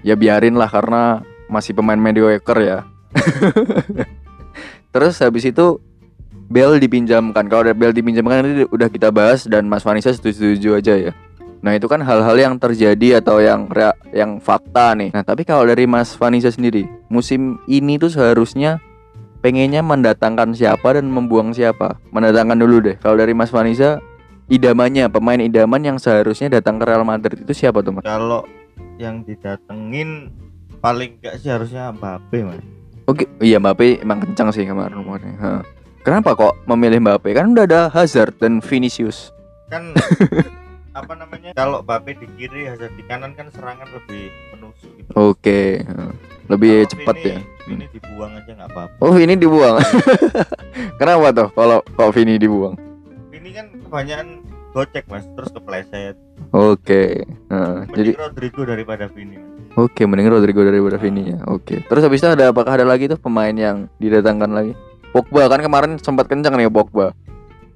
[0.00, 1.20] ya biarin lah karena
[1.52, 2.78] masih pemain mediocre ya.
[4.94, 5.78] Terus habis itu
[6.50, 7.46] Bell dipinjamkan.
[7.46, 11.12] Kalau ada Bell dipinjamkan itu udah kita bahas dan Mas Vanisa setuju-setuju aja ya.
[11.60, 15.12] Nah, itu kan hal-hal yang terjadi atau yang rea- yang fakta nih.
[15.12, 18.80] Nah, tapi kalau dari Mas Vanisa sendiri, musim ini tuh seharusnya
[19.44, 22.00] pengennya mendatangkan siapa dan membuang siapa?
[22.16, 22.96] Mendatangkan dulu deh.
[22.98, 24.00] Kalau dari Mas Vanisa,
[24.50, 28.02] idamannya pemain idaman yang seharusnya datang ke Real Madrid itu siapa tuh Mas?
[28.02, 28.42] kalau
[28.96, 30.28] yang didatengin
[30.78, 32.60] paling enggak sih harusnya Mbappe mas
[33.06, 35.34] Oke, iya Mbappe emang kencang sih kemarin rumornya.
[35.36, 35.50] Ha.
[36.00, 37.32] Kenapa kok memilih Mbappe?
[37.32, 39.34] Kan udah ada Hazard dan Vinicius.
[39.66, 39.90] kan
[40.98, 45.82] apa namanya kalau Mbappe di kiri Hazard di kanan kan serangan lebih menusuk gitu Oke,
[45.82, 46.10] ha.
[46.46, 47.38] lebih Kalau cepat Vini- ya.
[47.64, 49.76] Vini dibuang aja nggak apa-apa Oh, ini dibuang.
[51.00, 52.74] Kenapa tuh kalau kok Vini dibuang?
[53.50, 54.28] Ini kan kebanyakan
[54.70, 56.14] gocek mas terus kepleset
[56.54, 57.26] Oke.
[57.50, 59.42] ha, jadi jadi Rodrigo daripada Vini
[59.74, 61.38] oke mending Rodrigo daripada Vini ya.
[61.46, 61.82] Oke.
[61.82, 64.72] Terus habis itu ada apakah ada lagi tuh pemain yang didatangkan lagi?
[65.10, 67.10] Pogba kan kemarin sempat kencang nih Pogba.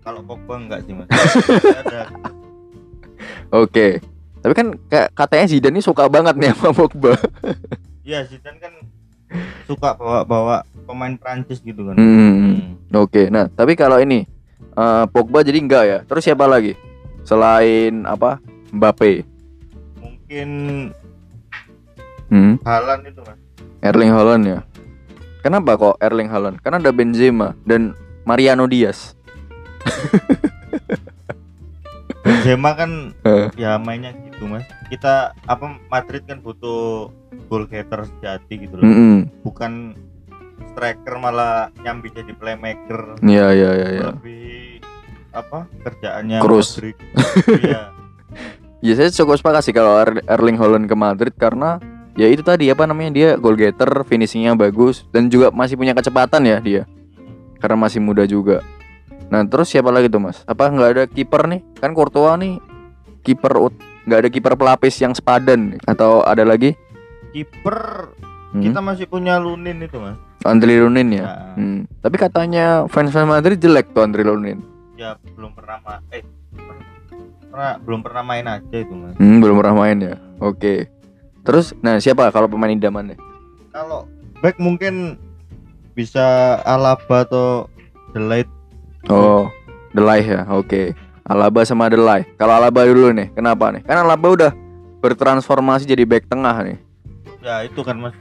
[0.02, 1.06] kalau Pogba enggak sih mas
[1.86, 2.10] ada
[3.50, 3.98] Oke.
[4.42, 4.66] Tapi kan
[5.14, 7.14] katanya Zidane ini suka banget nih sama Pogba.
[8.02, 8.74] Iya Zidane kan
[9.66, 11.94] suka bawa-bawa pemain Prancis gitu kan.
[11.98, 12.14] Hmm.
[12.14, 12.58] Hmm.
[12.94, 15.98] Oke, nah tapi kalau ini eh, Pogba jadi enggak ya?
[16.04, 16.74] Terus siapa lagi?
[17.22, 18.38] Selain apa?
[18.70, 19.24] Mbappe.
[19.98, 20.48] Mungkin
[22.24, 22.56] Hmm.
[22.64, 23.38] Halan itu mas.
[23.78, 24.58] Erling Haaland ya.
[25.40, 26.56] Kenapa kok Erling Haaland?
[26.58, 27.92] Karena ada Benzema dan
[28.24, 29.12] Mariano Diaz.
[32.24, 33.48] Benzema kan Eh.
[33.54, 34.64] ya mainnya gitu mas.
[34.88, 37.12] Kita apa Madrid kan butuh
[37.46, 38.84] goal getter sejati gitu loh.
[38.88, 39.28] Mm-mm.
[39.44, 39.92] Bukan
[40.74, 43.22] striker malah nyambi jadi playmaker.
[43.22, 43.88] Iya iya iya.
[43.94, 44.08] iya.
[44.10, 44.82] Lebih
[45.30, 46.38] apa kerjaannya.
[46.42, 46.98] Modric.
[47.62, 47.82] Iya.
[48.84, 51.80] Ya saya cukup sepakat sih kalau Er- Erling Haaland ke Madrid karena
[52.20, 56.44] ya itu tadi apa namanya dia goal getter, finishingnya bagus dan juga masih punya kecepatan
[56.44, 56.82] ya dia
[57.64, 58.60] karena masih muda juga.
[59.32, 60.44] Nah terus siapa lagi tuh mas?
[60.44, 61.64] Apa nggak ada kiper nih?
[61.80, 62.60] Kan Courtois nih
[63.24, 63.56] kiper
[64.04, 66.76] nggak ada kiper pelapis yang sepadan atau ada lagi?
[67.32, 68.12] Kiper
[68.54, 68.62] Hmm?
[68.62, 70.14] kita masih punya Lunin itu mas.
[70.44, 71.24] Andri Lunin ya.
[71.24, 71.86] Ya, Hmm.
[71.98, 74.60] Tapi katanya fans fans Madrid jelek tuh Andri Lunin.
[74.94, 76.22] ya belum pernah ma- eh
[77.44, 79.14] pernah belum pernah main aja itu mas.
[79.16, 80.14] Hmm, belum pernah main ya.
[80.38, 80.86] Oke.
[81.42, 83.18] Terus, nah siapa kalau pemain idamannya?
[83.68, 84.06] Kalau
[84.38, 85.18] back mungkin
[85.92, 86.22] bisa
[86.62, 87.66] Alaba atau
[88.10, 88.48] Delight
[89.06, 89.50] Oh,
[89.90, 90.46] Delay ya.
[90.48, 90.94] Oke.
[91.22, 92.24] Alaba sama Delay.
[92.34, 93.82] Kalau Alaba dulu nih, kenapa nih?
[93.82, 94.52] Karena Alaba udah
[94.98, 96.78] bertransformasi jadi back tengah nih.
[97.38, 98.16] ya itu kan mas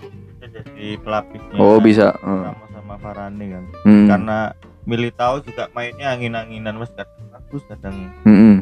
[0.66, 2.16] jadi pelapisnya Oh, bisa.
[2.18, 2.47] Hmm.
[2.47, 4.07] sama sama Varane kan Hmm.
[4.07, 4.38] karena
[4.84, 8.55] Militao juga mainnya angin-anginan mas kadang bagus kadang Hmm-hmm.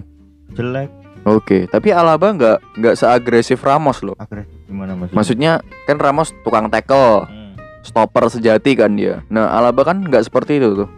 [0.52, 0.90] jelek
[1.22, 4.18] Oke, tapi Alaba nggak nggak seagresif Ramos loh.
[4.18, 5.52] agresif gimana mas Maksudnya
[5.84, 7.54] kan Ramos tukang tackle, hmm.
[7.84, 9.22] stopper sejati kan dia.
[9.28, 10.90] Nah, Alaba kan nggak seperti itu tuh.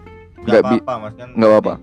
[0.41, 1.73] nggak apa-apa mas kan nggak apa-apa.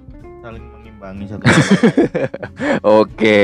[0.41, 1.45] saling mengimbangi satu
[3.01, 3.41] Oke.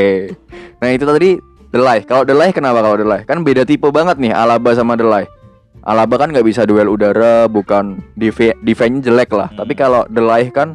[0.76, 1.30] Nah, itu tadi
[1.68, 2.00] Delay.
[2.02, 3.20] Kalau Delay kenapa kalau Delay?
[3.24, 5.28] Kan beda tipe banget nih Alaba sama Delay.
[5.86, 9.46] Alaba kan nggak bisa duel udara, bukan def- defense jelek lah.
[9.48, 9.62] Hmm.
[9.62, 10.74] Tapi kalau Delay kan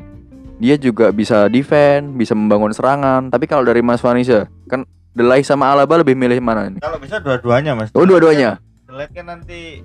[0.56, 3.28] dia juga bisa defend, bisa membangun serangan.
[3.28, 6.80] Tapi kalau dari Mas Vanisa, kan Delay sama Alaba lebih milih mana nih?
[6.80, 8.64] kalau bisa dua-duanya mas Oh, dua-duanya.
[8.88, 9.84] Delight kan nanti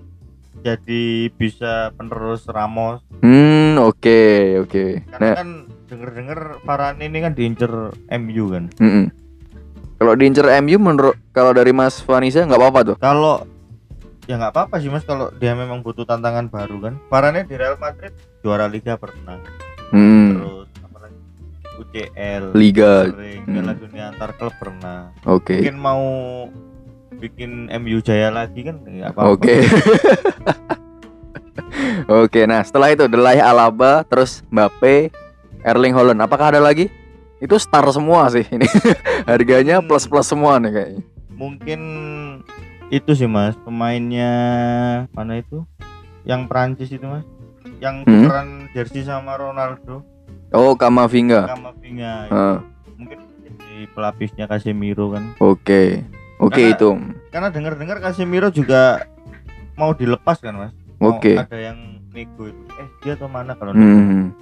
[0.57, 1.03] jadi
[1.33, 4.23] bisa penerus Ramos Hmm, oke,
[4.61, 4.85] oke.
[5.09, 5.49] karena Nah, kan
[5.85, 7.71] denger-denger Varane ini kan diincer
[8.13, 9.07] MU kan mm-mm.
[9.97, 12.97] Kalau diincer MU menurut kalau dari Mas Vanisa nggak apa-apa tuh.
[12.97, 13.43] kalau
[14.27, 17.75] ya nggak apa-apa sih mas kalau dia memang butuh tantangan baru kan Varane di Real
[17.77, 18.11] Madrid
[18.41, 19.39] juara Liga pernah
[19.87, 21.19] Hmm, terus apa lagi
[21.77, 23.07] UCL Liga.
[23.09, 23.55] sering Hmm.
[23.55, 25.55] Piala Dunia antar klub pernah Oke.
[25.57, 26.05] mungkin mau
[27.17, 29.57] bikin MU jaya lagi kan nggak apa-apa Oke.
[32.09, 35.11] Oke, nah setelah itu Delay Alaba, terus Mbappe,
[35.63, 36.21] Erling Haaland.
[36.21, 36.87] Apakah ada lagi?
[37.37, 38.65] Itu star semua sih ini.
[39.29, 39.87] Harganya Hmm.
[39.87, 41.03] plus plus semua nih kayaknya.
[41.29, 41.81] mungkin
[42.89, 44.31] itu sih mas pemainnya
[45.11, 45.67] mana itu
[46.23, 47.27] yang Prancis itu mas
[47.79, 48.23] yang Hmm.
[48.23, 50.07] tukeran jersey sama Ronaldo
[50.49, 51.51] Oh, Kamavinga.
[51.51, 52.57] Kamavinga Ah,
[52.95, 56.07] mungkin jadi pelapisnya Casemiro kan Oke.
[56.37, 56.89] Oke Karena- itu.
[57.29, 59.03] karena dengar-dengar Casemiro juga
[59.75, 61.35] mau dilepas kan mas Oke.
[61.35, 63.73] ada yang nego itu eh dia atau mana kalau?
[63.73, 64.33] Hmm.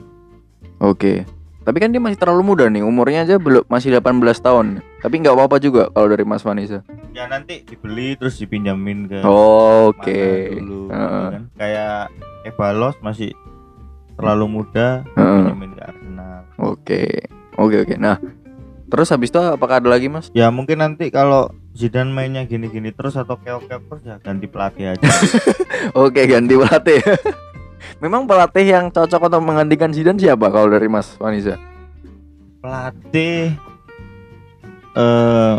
[0.79, 1.27] Oke.
[1.65, 4.79] Tapi kan dia masih terlalu muda nih, umurnya aja belum masih 18 tahun.
[5.01, 6.85] Tapi nggak apa-apa juga kalau dari Mas Vanessa.
[7.15, 10.19] Ya nanti dibeli terus dipinjamin ke Oke.
[10.19, 11.27] mana dulu gitu Heeh.
[11.31, 11.97] kan kayak
[12.45, 13.31] Ebalos masih
[14.19, 15.39] terlalu muda Heeh.
[15.47, 17.05] pinjamin ke Arsenal Oke.
[17.55, 17.95] Oke oke.
[17.95, 18.19] Nah,
[18.91, 20.27] terus habis itu apakah ada lagi, Mas?
[20.35, 25.03] Ya mungkin nanti kalau Zidane mainnya gini-gini terus atau keok-keok terus ya ganti pelatih aja.
[25.95, 26.99] Oke, ganti pelatih.
[28.03, 31.55] Memang pelatih yang cocok untuk menggantikan Zidane siapa kalau dari Mas Vanessa?
[32.59, 33.53] pelatih
[34.97, 35.57] eh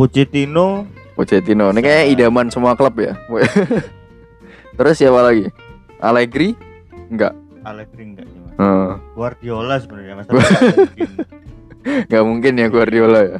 [0.00, 1.68] Pochettino Pochettino.
[1.76, 3.12] Ini kayak idaman semua klub ya.
[4.80, 5.52] terus siapa lagi?
[6.00, 6.56] Allegri?
[7.12, 7.36] Enggak.
[7.60, 8.40] Allegri enggak sih.
[8.56, 10.26] Eh, Guardiola sebenarnya mas.
[10.32, 11.04] Tapi
[12.08, 12.52] nggak mungkin.
[12.56, 13.38] ya Guardiola ya.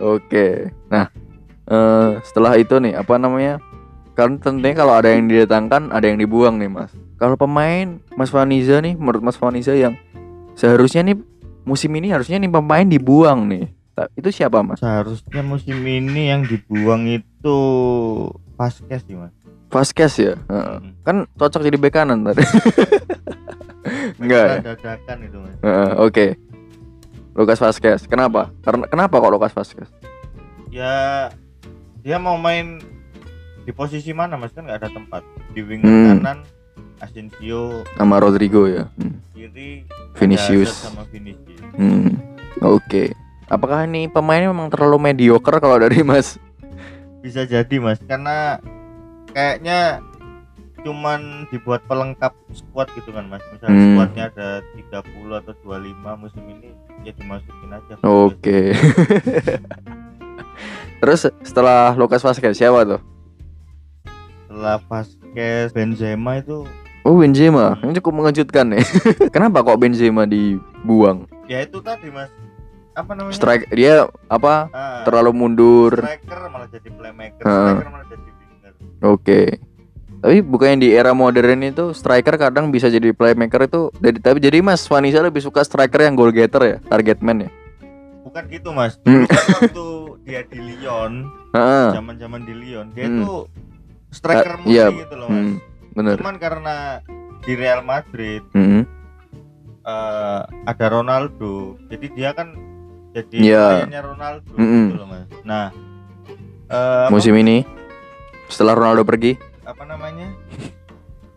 [0.00, 0.72] Oke.
[0.88, 1.12] Nah,
[1.68, 3.60] eh setelah itu nih apa namanya?
[4.16, 6.94] Kan tentunya kalau ada yang didatangkan, ada yang dibuang nih, Mas.
[7.18, 9.98] Kalau pemain Mas Vaniza nih, menurut Mas Vaniza yang
[10.54, 11.18] seharusnya nih
[11.66, 13.74] musim ini harusnya nih pemain dibuang nih.
[14.14, 14.82] Itu siapa, Mas?
[14.82, 17.56] Seharusnya musim ini yang dibuang itu
[18.54, 19.30] Vasquez sih mas.
[19.66, 20.34] Vasquez ya?
[20.46, 20.94] Hmm.
[21.02, 22.42] Kan cocok jadi bek kanan tadi.
[24.22, 24.56] Enggak ya?
[24.62, 25.56] Dadakan itu mas.
[25.60, 26.26] Heeh, Oke.
[27.34, 28.06] Lucas Vasquez.
[28.06, 28.54] Kenapa?
[28.62, 29.90] Karena kenapa kok Lucas Vasquez?
[30.70, 31.30] Ya
[32.02, 32.78] dia mau main
[33.64, 36.06] di posisi mana mas kan nggak ada tempat di winger Hmm.
[36.18, 36.38] kanan
[36.98, 38.86] Asensio Sama Rodrigo ya.
[38.94, 39.18] Hmm.
[39.34, 39.82] kiri
[40.14, 40.86] Vinicius.
[40.86, 41.58] Sama Vinicius.
[41.74, 42.14] Hmm.
[42.62, 43.10] Oke.
[43.54, 46.36] Apakah ini pemainnya memang terlalu mediocre kalau dari Mas?
[47.18, 48.60] bisa jadi mas karena
[49.32, 50.04] kayaknya
[50.78, 53.88] cuman dibuat pelengkap squad gitu kan mas misalnya Hmm.
[53.96, 55.00] squadnya ada 30
[55.34, 55.88] atau 25
[56.20, 58.76] musim ini ya dimasukin aja Oke.
[61.00, 63.00] Terus setelah Lucas Vazquez siapa tuh?
[64.44, 66.68] setelah Vasquez Benzema itu
[67.02, 68.84] Oh Benzema, ini cukup mengejutkan nih.
[69.34, 71.24] Kenapa kok Benzema dibuang?
[71.44, 72.28] ya itu tadi mas
[72.94, 74.70] apa namanya Strike dia apa?
[74.70, 75.92] Ah, Terlalu mundur.
[75.94, 77.74] striker malah jadi playmaker Ah.
[77.74, 78.72] striker malah jadi winger
[79.04, 79.40] Oke.
[80.16, 84.58] Tapi bukannya di era modern itu striker kadang bisa jadi playmaker itu dari tapi jadi
[84.58, 87.50] Mas Vanessa lebih suka striker yang goal getter ya, target man ya.
[88.24, 89.20] bukan gitu mas Hmm.
[89.20, 89.86] Dulu kan waktu
[90.24, 91.12] dia di Lyon
[91.52, 91.88] Heeh.
[91.92, 93.20] zaman zaman di Lyon dia Hmm.
[93.20, 93.34] itu
[94.10, 94.88] striker murni iya.
[94.90, 95.54] gitu loh mas Hmm,
[95.92, 96.16] bener.
[96.18, 96.76] cuman karena
[97.40, 98.88] di Real Madrid Hmm.
[99.84, 102.56] eh, ada Ronaldo jadi dia kan
[103.14, 103.64] jadi Iya.
[103.80, 104.84] pemainnya Ronaldo Mm-mm.
[104.84, 105.64] gitu loh mas nah
[106.66, 107.62] apa- Musim ini
[108.46, 109.38] setelah Ronaldo pergi.
[109.62, 110.28] apa namanya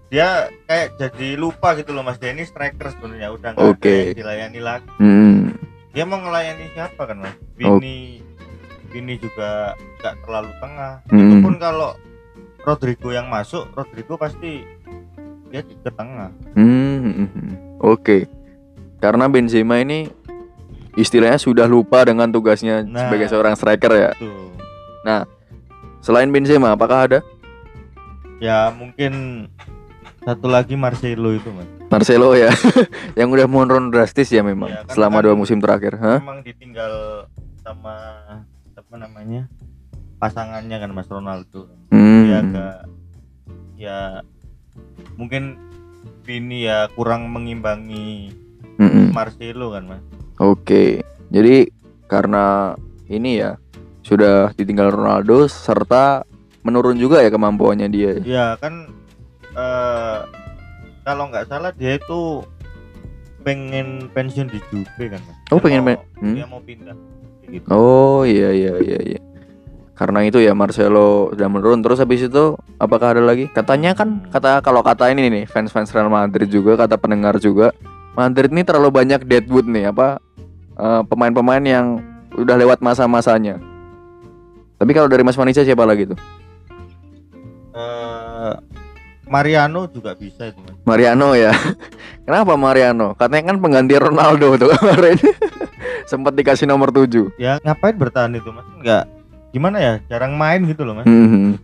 [0.07, 0.27] dia
[0.63, 4.89] kayak jadi lupa gitu loh mas dia ini striker sebenarnya udah nggak yang dilayani lagi
[4.97, 5.51] Hmm.
[5.91, 7.75] dia mau ngelayani siapa kan mas Oh.
[7.75, 8.23] Vini
[8.87, 11.19] Vini juga nggak terlalu tengah Hmm.
[11.21, 11.91] itu pun kalau
[12.59, 14.63] Rodrigo yang masuk Rodrigo pasti
[15.47, 17.77] dia di ke tengah Hmm.
[17.77, 18.25] Oke.
[18.97, 20.09] Karena Benzema ini
[20.97, 23.05] istilahnya sudah lupa dengan tugasnya Nah.
[23.05, 24.11] sebagai seorang striker ya.
[24.13, 24.49] tuh
[25.99, 27.19] Selain Benzema, apakah ada
[28.37, 29.45] ya mungkin
[30.21, 32.51] satu lagi Marcelo itu mas Marcelo ya
[33.19, 36.19] yang udah menurun drastis ya memang Iya, kan- selama kan- dua musim terakhir, Hah?
[36.19, 37.25] memang ditinggal
[37.59, 37.95] sama
[38.71, 39.49] apa namanya
[40.15, 42.31] pasangannya kan Mas Ronaldo dia Hmm.
[42.45, 42.75] agak
[43.75, 43.99] ya
[45.15, 45.57] mungkin
[46.21, 48.31] Vini ya kurang mengimbangi
[48.77, 49.11] Mm-mm.
[49.11, 50.03] Marcelo kan mas
[50.37, 51.01] Oke.
[51.27, 51.67] Jadi
[52.05, 52.73] karena
[53.07, 53.59] ini ya
[54.01, 56.23] sudah ditinggal Ronaldo serta
[56.63, 58.11] menurun juga ya kemampuannya dia.
[58.23, 58.87] ya kan
[59.51, 60.19] eh
[61.03, 62.43] kalau nggak salah dia itu
[63.43, 65.21] pengen pensiun di Juve kan
[65.51, 66.35] Oh, Dia pengen mau, hmm?
[66.35, 66.95] dia mau pindah
[67.47, 69.19] gitu Oh iya iya iya iya.
[69.95, 73.49] Karena itu ya Marcelo sudah menurun terus habis itu apakah ada lagi?
[73.49, 77.71] Katanya kan kata kalau kata ini nih fans-fans Real Madrid juga kata pendengar juga
[78.13, 80.19] Madrid ini terlalu banyak deadwood nih apa
[80.77, 81.99] eh, pemain-pemain yang
[82.33, 83.57] udah lewat masa-masanya.
[84.77, 86.17] Tapi kalau dari Mas Vanessa siapa lagi tuh?
[87.73, 88.53] Eh,
[89.27, 91.51] Mariano juga bisa itu mas Mariano ya.
[92.25, 93.11] Kenapa Mariano?
[93.13, 95.17] Katanya kan pengganti Ronaldo tuh kemarin.
[96.09, 97.35] Sempat dikasih nomor 7.
[97.35, 99.03] ya ngapain bertahan itu mas nggak
[99.51, 101.59] gimana ya jarang main gitu loh mas Hmm.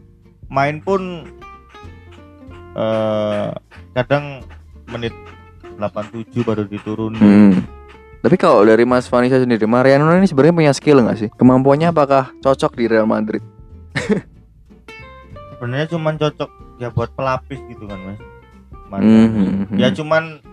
[0.49, 1.23] main pun
[2.75, 3.47] eh
[3.93, 4.43] kadang
[4.85, 5.15] menit
[5.79, 7.53] 87 baru diturunin Hmm.
[8.23, 11.29] Tapi kalau dari Mas Vanessa sendiri, Mariano ini sebenarnya punya skill nggak sih?
[11.33, 13.43] Kemampuannya apakah cocok di Real Madrid?
[15.53, 18.19] sebenarnya cuman cocok ya buat pelapis gitu kan mas
[18.85, 19.27] Mariano.
[19.65, 19.79] Hmm.
[19.79, 20.43] ya cuman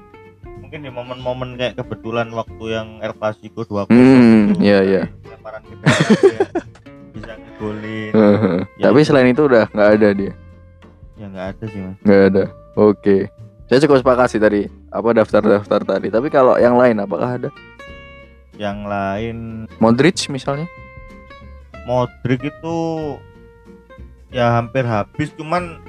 [0.61, 5.03] mungkin di momen-momen kayak kebetulan waktu yang El Clasico 2-0 Hmm, itu, iya, iya.
[5.25, 5.75] lemparan ke
[7.12, 8.11] bisa ngegolin
[8.77, 9.09] Ya, Tapi itu.
[9.09, 10.33] selain itu udah nggak ada dia,
[11.16, 12.45] ya nggak ada sih mas nggak ada.
[12.73, 13.16] Oke,
[13.71, 16.11] saya cukup sepakat sih tadi apa daftar-daftar tadi.
[16.11, 17.51] Tapi kalau yang lain apakah ada?
[18.61, 20.68] yang lain Modric misalnya?
[21.89, 22.77] Modric itu
[24.29, 25.81] ya hampir habis cuman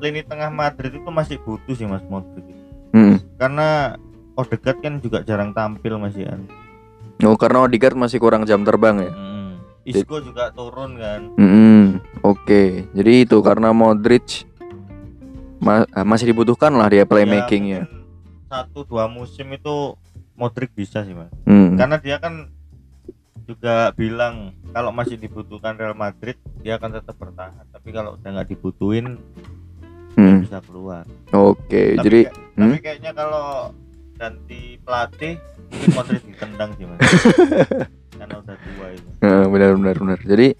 [0.00, 2.46] lini tengah Madrid itu masih butuh sih mas Modric.
[2.88, 3.20] Hmm.
[3.36, 4.00] karena
[4.32, 6.40] Odegaard kan juga jarang tampil mas ya
[7.20, 9.12] Oh karena Odegaard masih kurang jam terbang ya.
[9.12, 9.60] Hmm.
[9.84, 12.00] Isco juga turun kan Hmm.
[12.24, 14.48] Oke, jadi itu karena Modric
[15.58, 17.82] ma- masih dibutuhkan lah dia playmakingnya.
[17.82, 17.90] Ya,
[18.48, 19.94] satu dua musim itu
[20.32, 21.74] Modric bisa sih mas Hmm.
[21.74, 22.46] karena dia kan
[23.42, 28.48] juga bilang kalau masih dibutuhkan Real Madrid dia akan tetap bertahan tapi kalau udah nggak
[28.48, 29.18] dibutuhin
[30.10, 30.40] dia Hmm.
[30.40, 32.60] bisa keluar Oke, tapi, jadi kayak- hmm?
[32.60, 33.46] tapi kayaknya kalau
[34.14, 35.34] ganti pelatih
[35.68, 37.00] mungkin Modric ditendang sih mas
[38.18, 40.18] karena udah tua itu Nah, benar benar benar.
[40.20, 40.54] Jadi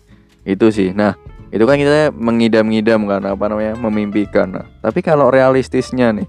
[0.45, 0.91] itu sih.
[0.91, 1.15] Nah,
[1.49, 3.75] itu kan kita mengidam-ngidam kan apa namanya?
[3.77, 4.49] memimpikan.
[4.53, 6.29] Nah, tapi kalau realistisnya nih,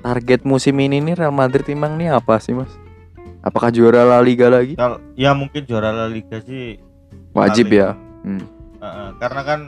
[0.00, 2.70] target musim ini nih Real Madrid emang nih apa sih, Mas?
[3.40, 4.76] Apakah juara La Liga lagi?
[5.16, 6.76] ya mungkin juara La Liga sih
[7.32, 7.96] Wajib ya.
[8.20, 8.42] Hmm.
[8.80, 9.60] Heeh, karena kan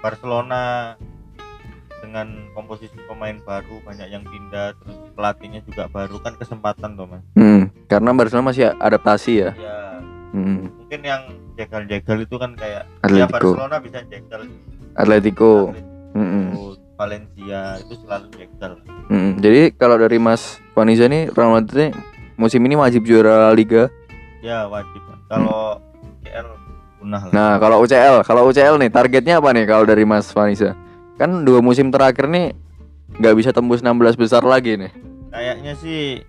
[0.00, 0.94] Barcelona
[2.00, 7.20] dengan komposisi pemain baru banyak yang pindah terus pelatihnya juga baru kan kesempatan tuh mas
[7.36, 9.50] Hmm, karena Barcelona masih adaptasi ya.
[9.52, 10.00] ya
[10.30, 10.70] Hmm.
[10.70, 11.22] mungkin yang
[11.54, 14.40] jegal-jegal itu kan kayak ya Atletico, Barcelona bisa jegal
[14.94, 15.52] Atletico.
[15.68, 16.50] Atletico, Hmm.
[16.94, 18.72] Valencia itu selalu jegal
[19.08, 19.38] Hmm.
[19.38, 21.90] Jadi kalau dari Mas Vanessa nih Real Madrid
[22.34, 23.88] musim ini wajib juara La Liga.
[24.40, 25.76] ya wajib kalau
[26.22, 26.46] CL
[26.96, 30.72] punah lah Nah, kalau UCL, kalau UCL nih targetnya apa nih kalau dari Mas Vanessa?
[31.14, 32.56] Kan dua musim terakhir nih
[33.16, 34.92] nggak bisa tembus 16 besar lagi nih.
[35.28, 36.24] Kayaknya sih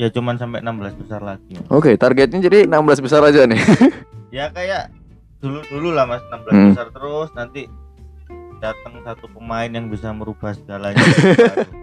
[0.00, 1.60] ya cuman sampai 16 besar lagi.
[1.68, 3.60] Oke, targetnya jadi 16 besar aja nih.
[4.30, 4.94] Ya kayak
[5.38, 6.70] dulu-dulu lah Mas 16 Hmm.
[6.70, 7.66] besar terus nanti
[8.58, 11.02] datang satu pemain yang bisa merubah segalanya.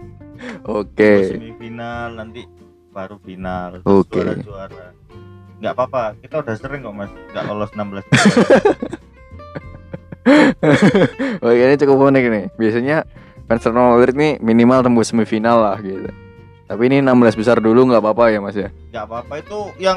[0.64, 1.36] Oke.
[1.36, 2.48] semifinal nanti
[2.88, 4.16] baru final Oke.
[4.16, 4.86] juara juara
[5.58, 8.32] nggak apa-apa kita udah sering kok mas nggak lolos 16 besar
[11.40, 12.44] Oh ini cukup unik nih.
[12.54, 12.96] Biasanya
[13.44, 16.08] fans Real Madrid nih minimal tembus semifinal lah gitu.
[16.68, 18.68] Tapi ini 16 besar dulu nggak apa-apa ya mas ya.
[18.88, 19.96] nggak apa-apa itu yang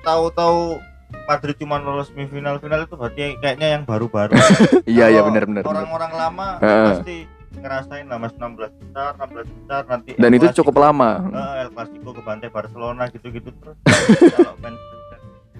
[0.00, 0.76] tahu-tahu
[1.24, 4.36] Madrid cuma lolos semifinal final itu berarti kayaknya yang baru-baru
[4.86, 5.62] Iya iya benar-benar.
[5.62, 5.72] benar.
[5.72, 6.86] orang-orang lama Heeh.
[6.92, 7.16] pasti
[7.56, 11.54] ngerasain lah mas 16 besar 16 besar nanti Dan El itu Clasico- cukup lama, Eh,
[11.58, 13.76] El Clasico ke bantai Barcelona gitu-gitu terus
[14.36, 14.78] kalau fans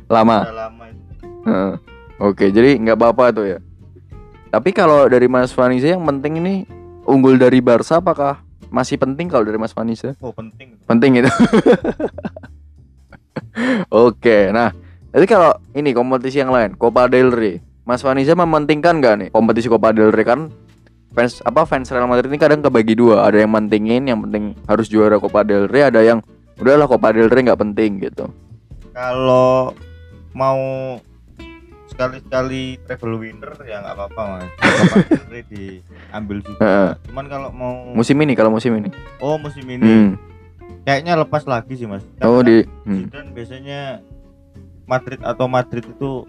[0.07, 0.39] lama.
[0.47, 1.03] lama itu
[1.45, 1.73] Heeh.
[2.19, 3.59] Oke, jadi nggak apa-apa tuh ya.
[4.49, 6.55] Tapi kalau dari Mas Vanisa yang penting ini
[7.05, 10.15] unggul dari Barca apakah masih penting kalau dari Mas Vanisa?
[10.21, 10.79] oh penting.
[10.85, 11.31] Penting itu.
[13.93, 14.73] Oke, nah
[15.17, 19.73] jadi kalau ini kompetisi yang lain, Copa del Rey, Mas Vanisa mementingkan nggak nih kompetisi
[19.73, 20.53] Copa del Rey kan
[21.17, 24.93] fans apa fans Real Madrid ini kadang kebagi dua, ada yang mentingin, yang penting harus
[24.93, 26.21] juara Copa del Rey, ada yang
[26.61, 28.29] udahlah Copa del Rey nggak penting gitu.
[28.93, 29.73] kalau
[30.37, 30.61] mau
[31.97, 34.51] sekali-sekali travel winner ya nggak apa-apa mas
[35.33, 38.93] Rey diambil juga cuman kalau mau Musim ini kalau musim ini.
[39.19, 40.11] oh musim ini Hmm.
[40.85, 42.99] kayaknya lepas lagi sih mas Oh Karena di hmm.
[43.03, 43.81] Zidane biasanya
[44.85, 46.29] Madrid atau Madrid itu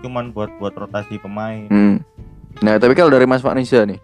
[0.00, 1.98] cuman buat buat rotasi pemain Hmm.
[2.60, 3.98] Nah, tapi kalau dari Mas Vanisa nih,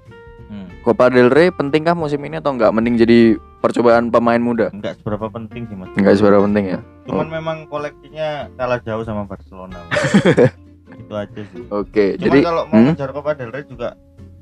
[0.47, 0.71] Hmm.
[0.81, 2.71] Copa del Rey pentingkah musim ini atau enggak?
[2.71, 3.19] Mending jadi
[3.59, 4.71] percobaan pemain muda?
[4.71, 6.79] nggak seberapa penting sih mas Enggak seberapa penting ya.
[7.05, 9.79] cuman memang koleksinya kalah jauh sama Barcelona.
[11.07, 12.87] itu aja sih Oke, cuman jadi kalau mau hmm?
[12.91, 13.95] ngejar Copa del Rey juga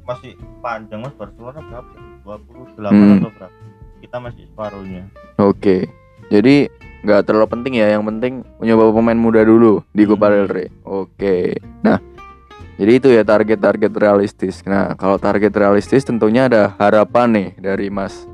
[0.03, 1.93] masih panjang mas Barcelona berapa
[2.25, 3.21] 28 Hmm.
[3.21, 3.57] atau berapa
[4.01, 5.05] kita masih separuhnya
[5.37, 5.89] Oke.
[6.31, 6.71] Jadi
[7.03, 7.93] nggak terlalu penting ya.
[7.93, 10.35] Yang penting nyoba pemain muda dulu di Copa Hmm.
[10.35, 10.69] del Rey.
[10.83, 11.37] Oke.
[11.83, 11.99] Nah,
[12.75, 14.62] jadi itu ya target-target realistis.
[14.65, 18.25] Nah, kalau target realistis tentunya ada harapan nih dari Mas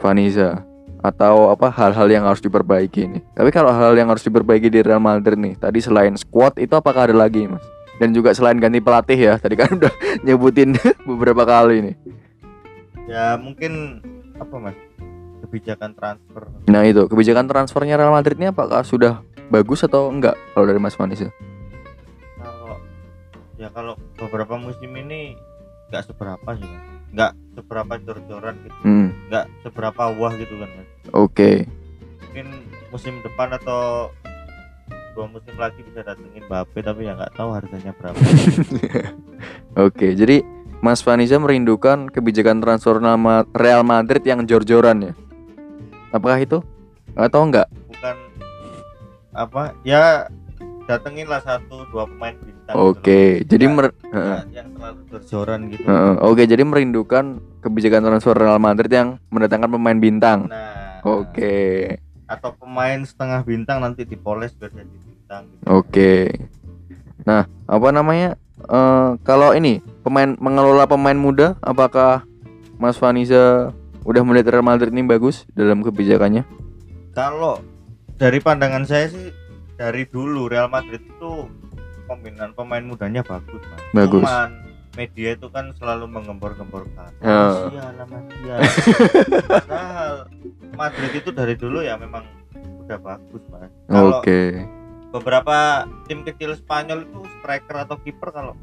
[0.00, 0.64] Vanisa
[0.98, 3.22] atau apa hal-hal yang harus diperbaiki nih.
[3.30, 7.06] Tapi kalau hal yang harus diperbaiki di Real Madrid nih, tadi selain squad itu apakah
[7.06, 7.62] ada lagi, Mas?
[7.96, 10.76] Dan juga selain ganti pelatih ya, tadi kan udah nyebutin
[11.08, 11.96] beberapa kali nih.
[13.06, 14.02] ya mungkin
[14.36, 14.76] apa mas?
[15.46, 16.42] Kebijakan transfer.
[16.66, 17.06] Nah itu.
[17.06, 21.30] Kebijakan transfernya Real Madrid ini apakah sudah bagus atau enggak kalau dari Mas Vanisa?
[22.36, 22.74] kalau
[23.54, 25.38] ya kalau beberapa musim ini
[25.86, 26.82] nggak seberapa sih mas.
[27.14, 28.80] Nggak seberapa jor-joran gitu.
[28.82, 30.88] Hmm, nggak seberapa wah gitu kan mas.
[31.14, 31.50] Oke.
[32.26, 32.46] mungkin
[32.90, 34.10] musim depan atau
[35.16, 38.20] dua musim lagi bisa datengin Mbappe tapi ya nggak tahu harganya berapa
[39.82, 40.44] Oke, jadi
[40.78, 45.12] Mas Vanisa merindukan kebijakan transfer nama Real Madrid yang jor-joran ya.
[46.10, 46.58] Apakah itu?
[47.14, 47.64] Atau enggak?
[47.88, 48.16] bukan
[49.32, 50.28] apa ya
[50.84, 53.96] datengin lah satu dua pemain bintang gitu Oke, jadi Nggak- mer-.
[54.06, 57.24] Nggak yang terlalu jor-joran gitu Heeh, Oke, jadi merindukan
[57.58, 60.38] kebijakan transfer Real Madrid yang mendatangkan pemain bintang.
[60.46, 61.96] nah Oke.
[62.26, 65.62] Atau pemain setengah bintang nanti dipoles biar jadi bintang gitu.
[65.70, 66.12] Oke.
[67.22, 68.38] Nah, apa namanya?
[68.56, 72.26] Eh, kalau ini pemain mengelola pemain muda, apakah
[72.78, 73.70] Mas Vanisa
[74.06, 76.46] udah melihat Real Madrid ini bagus dalam kebijakannya?
[77.16, 77.64] kalau
[78.20, 79.32] dari pandangan saya sih
[79.80, 81.48] dari dulu Real Madrid itu
[82.04, 83.80] pembinaan pemain mudanya bagus Mas.
[83.96, 84.28] Bagus.
[84.28, 84.50] Cuman
[84.96, 87.52] media itu kan selalu menggembor-gemborkan Ya.
[87.52, 88.54] Masia lah Masia
[89.52, 90.12] padahal
[90.74, 92.24] Madrid itu dari dulu ya memang
[92.88, 94.64] udah bagus mas kalau Oke.
[95.12, 98.54] beberapa tim kecil Spanyol itu striker atau kiper kalau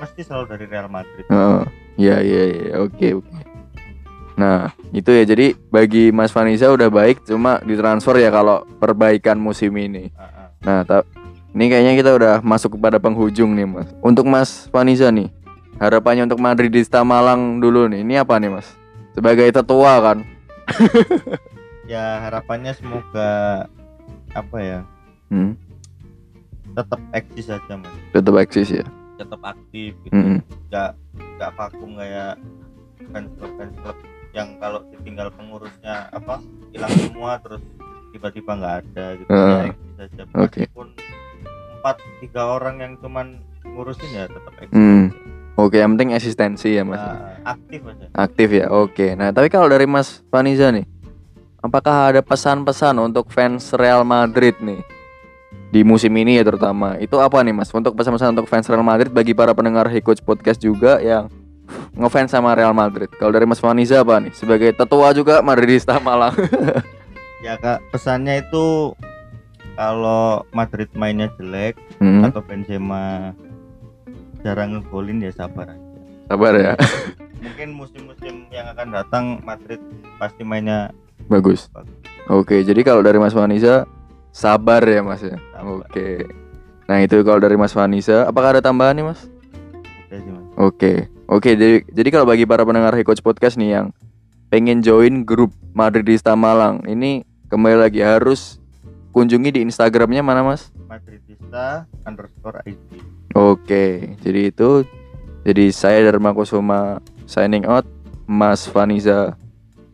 [0.00, 1.62] mesti selalu dari Real Madrid Heeh.
[2.00, 2.74] Iya iya iya.
[2.80, 3.28] Oke oke.
[4.40, 9.76] Nah, itu ya jadi bagi Mas Vanisa udah baik cuma ditransfer ya kalau perbaikan musim
[9.76, 10.08] ini.
[10.16, 10.80] Ah, ah.
[10.80, 11.04] Nah,
[11.52, 13.88] ini kayaknya kita udah masuk kepada penghujung nih, Mas.
[14.00, 15.28] Untuk Mas Vanisa nih,
[15.80, 18.04] harapannya untuk Madridista Malang dulu nih.
[18.04, 18.68] Ini apa nih, Mas?
[19.10, 20.18] Sebagai tetua kan.
[21.90, 23.66] ya harapannya semoga
[24.30, 24.80] apa ya
[25.26, 25.58] Hmm,
[26.70, 28.86] tetap eksis aja mas tetap eksis ya.
[29.14, 30.38] tetap aktif gitu Hmm.
[30.70, 30.94] nggak
[31.34, 32.38] nggak vakum kayak
[33.10, 33.96] fans club fans club
[34.30, 36.38] yang kalau ditinggal pengurusnya apa
[36.70, 37.62] hilang semua terus
[38.10, 39.50] tiba-tiba nggak ada gitu Heeh.
[39.50, 40.22] ya eksis aja
[41.74, 45.10] empat tiga orang yang cuman ngurusin ya tetap eksis Hmm.
[45.10, 45.18] aja.
[45.60, 46.96] Oke, yang penting eksistensi ya, Mas.
[46.96, 48.66] Nah, aktif aja Aktif ya.
[48.72, 49.12] Oke.
[49.12, 50.88] Nah, tapi kalau dari Mas Vanisa nih,
[51.60, 54.80] apakah ada pesan-pesan untuk fans Real Madrid nih
[55.68, 56.96] di musim ini ya terutama?
[56.96, 57.68] Itu apa nih, Mas?
[57.70, 61.28] Untuk pesan-pesan untuk fans Real Madrid bagi para pendengar Hey Coach Podcast juga yang
[61.92, 63.12] ngefans sama Real Madrid.
[63.14, 64.32] Kalau dari Mas Faniza apa nih?
[64.32, 66.34] Sebagai tetua juga Madridista Malang.
[67.40, 68.92] Ya kak pesannya itu
[69.72, 73.32] kalau Madrid mainnya jelek Hmm, atau Benzema
[74.40, 75.88] jarang ngegolin ya sabar aja.
[76.30, 76.72] sabar ya.
[77.40, 79.80] Mungkin musim-musim yang akan datang Madrid
[80.20, 80.92] pasti mainnya
[81.30, 81.70] Bagus.
[81.70, 81.94] Bagus.
[82.30, 83.86] Oke, jadi kalau dari Mas Faniza
[84.30, 85.36] sabar ya Mas ya.
[85.54, 85.82] Sabar.
[85.82, 86.26] Oke.
[86.90, 89.30] Nah, itu kalau dari Mas Faniza, apakah ada tambahan nih Mas?
[90.10, 90.44] udah sih mas.
[90.58, 90.92] Oke,
[91.30, 91.50] oke.
[91.54, 93.86] Jadi, jadi kalau bagi para pendengar Hey Coach Podcast nih yang
[94.50, 98.58] pengen join grup Madridista Malang, ini kembali lagi harus
[99.10, 100.70] kunjungi di Instagramnya mana Mas?
[100.86, 102.78] Madridista underscore ID.
[103.32, 104.82] Oke, jadi itu.
[105.40, 107.86] Jadi saya Dharma Kusuma signing out.
[108.30, 109.34] Mas Vaniza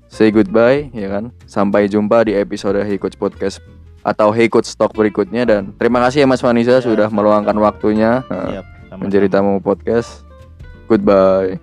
[0.07, 1.33] say goodbye, ya kan?
[1.49, 3.65] Sampai jumpa di episode Hey Coach Podcast
[4.05, 8.21] atau Hey Coach Talk berikutnya dan terima kasih ya Mas Vaniza Ya, sudah meluangkan waktunya
[8.29, 8.65] uh, Siap.
[8.93, 9.01] sama-sama.
[9.03, 10.23] menjadi tamu podcast.
[10.87, 11.57] Goodbye.